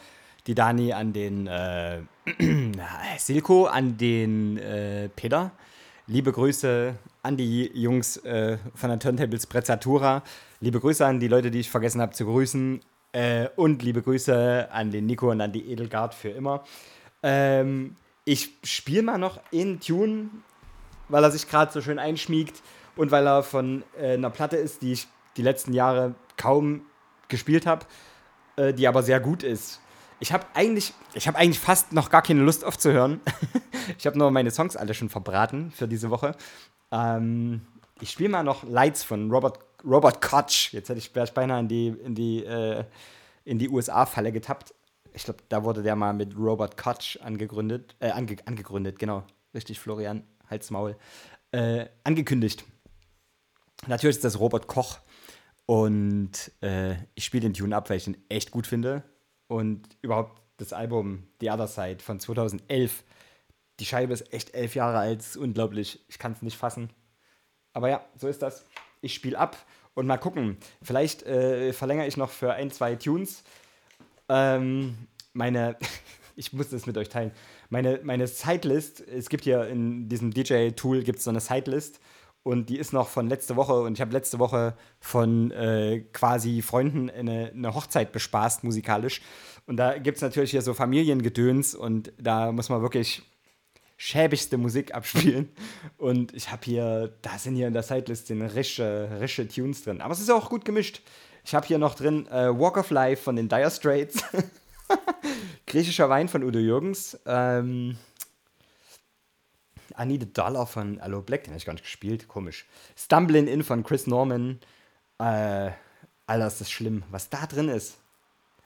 [0.48, 2.02] die Dani, an den äh,
[3.18, 5.52] Silko, an den äh, Peter.
[6.08, 10.24] Liebe Grüße an die Jungs äh, von der Turntables Prezzatura.
[10.64, 12.82] Liebe Grüße an die Leute, die ich vergessen habe zu grüßen.
[13.14, 16.64] Äh, und liebe Grüße an den Nico und an die Edelgard für immer.
[17.24, 20.30] Ähm, ich spiele mal noch in Tune,
[21.10, 22.62] weil er sich gerade so schön einschmiegt
[22.96, 26.84] und weil er von äh, einer Platte ist, die ich die letzten Jahre kaum
[27.28, 27.88] gespielt habe,
[28.56, 29.82] äh, die aber sehr gut ist.
[30.20, 33.20] Ich habe eigentlich, ich eigentlich fast noch gar keine Lust aufzuhören.
[33.98, 36.36] ich habe nur meine Songs alle schon verbraten für diese Woche.
[36.92, 37.62] Ähm,
[38.00, 40.72] ich spiele mal noch Lights von Robert, Robert Koch.
[40.72, 42.84] Jetzt hätte ich, beinahe in die, in die, äh,
[43.46, 44.74] die USA-Falle getappt.
[45.14, 47.96] Ich glaube, da wurde der mal mit Robert Koch angegründet.
[48.00, 49.24] Äh, ange, angegründet, genau.
[49.54, 50.96] Richtig, Florian, Hals Maul.
[51.52, 52.64] Äh, angekündigt.
[53.88, 55.00] Natürlich ist das Robert Koch.
[55.66, 59.04] Und äh, ich spiele den Tune ab, weil ich ihn echt gut finde.
[59.48, 63.04] Und überhaupt das Album The Other Side von 2011.
[63.80, 66.06] Die Scheibe ist echt elf Jahre alt, ist unglaublich.
[66.08, 66.92] Ich kann es nicht fassen.
[67.74, 68.66] Aber ja, so ist das.
[69.02, 69.58] Ich spiele ab
[69.94, 70.58] und mal gucken.
[70.82, 73.44] Vielleicht äh, verlängere ich noch für ein, zwei Tunes.
[74.30, 74.96] Ähm,
[75.34, 75.78] meine,
[76.36, 77.32] ich muss das mit euch teilen.
[77.70, 82.00] Meine, meine Sidelist, es gibt hier in diesem DJ-Tool gibt es so eine Sidelist
[82.44, 86.62] und die ist noch von letzte Woche und ich habe letzte Woche von äh, quasi
[86.62, 89.22] Freunden eine, eine Hochzeit bespaßt musikalisch
[89.68, 93.24] und da gibt es natürlich hier so Familiengedöns und da muss man wirklich
[94.02, 95.50] schäbigste Musik abspielen
[96.00, 100.12] und ich habe hier, da sind hier in der Sidelist rische, rische Tunes drin, aber
[100.12, 101.04] es ist auch gut gemischt.
[101.46, 104.24] Ich habe hier noch drin äh, Walk of Life von den Dire Straits,
[105.68, 107.96] Griechischer Wein von Udo Jürgens, ähm,
[110.00, 112.66] I Need a Dollar von Allo Black, den habe ich gar nicht gespielt, komisch.
[112.98, 114.60] Stumbling In von Chris Norman.
[115.20, 115.72] Äh,
[116.26, 117.98] Alter, ist schlimm, was da drin ist.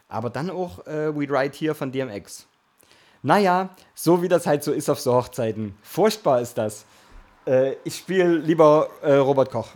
[0.07, 2.47] Aber dann auch äh, We Ride Here von DMX.
[3.25, 5.75] Naja, so wie das halt so ist auf so Hochzeiten.
[5.81, 6.85] Furchtbar ist das.
[7.47, 9.69] Äh, ich spiele lieber äh, Robert Koch.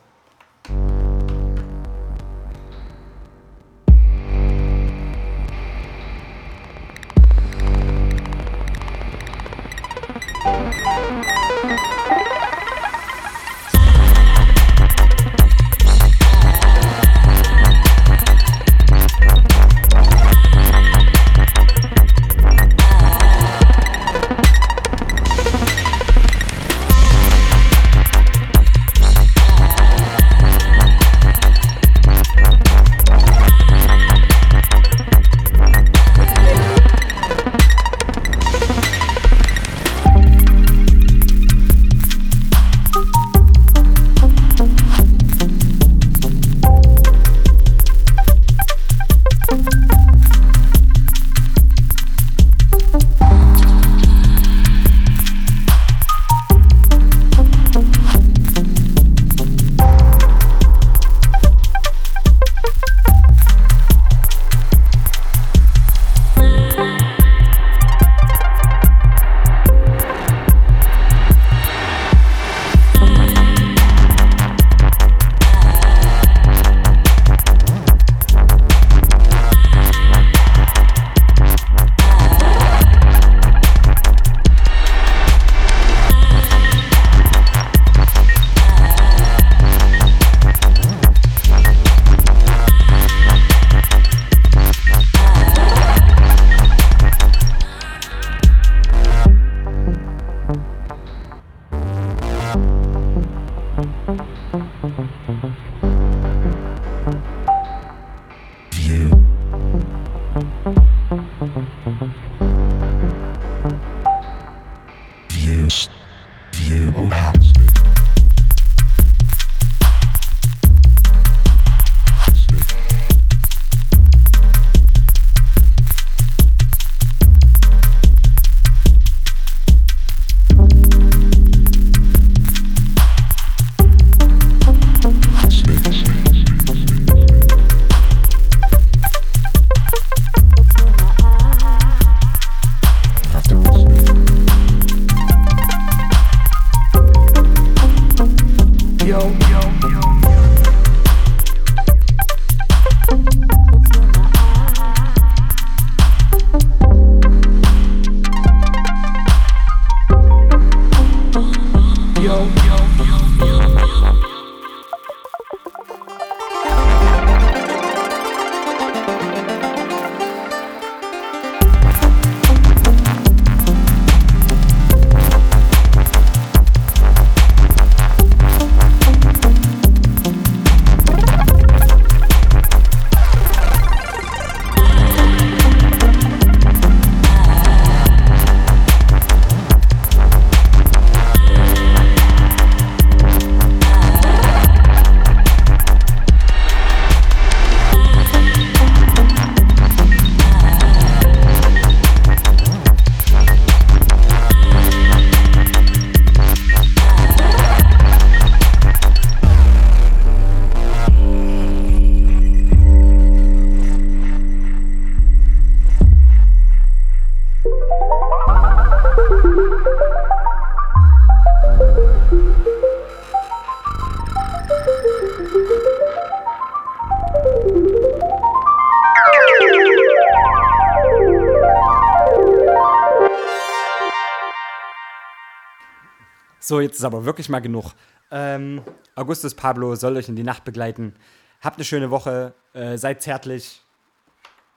[236.69, 237.93] So, jetzt ist aber wirklich mal genug.
[238.29, 238.83] Ähm,
[239.15, 241.15] Augustus Pablo soll euch in die Nacht begleiten.
[241.61, 243.81] Habt eine schöne Woche, äh, seid zärtlich.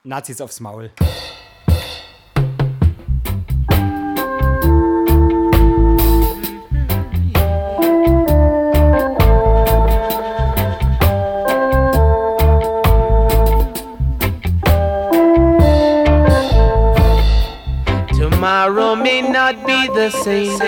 [0.02, 0.90] Nazis aufs Maul.
[19.94, 20.58] The same.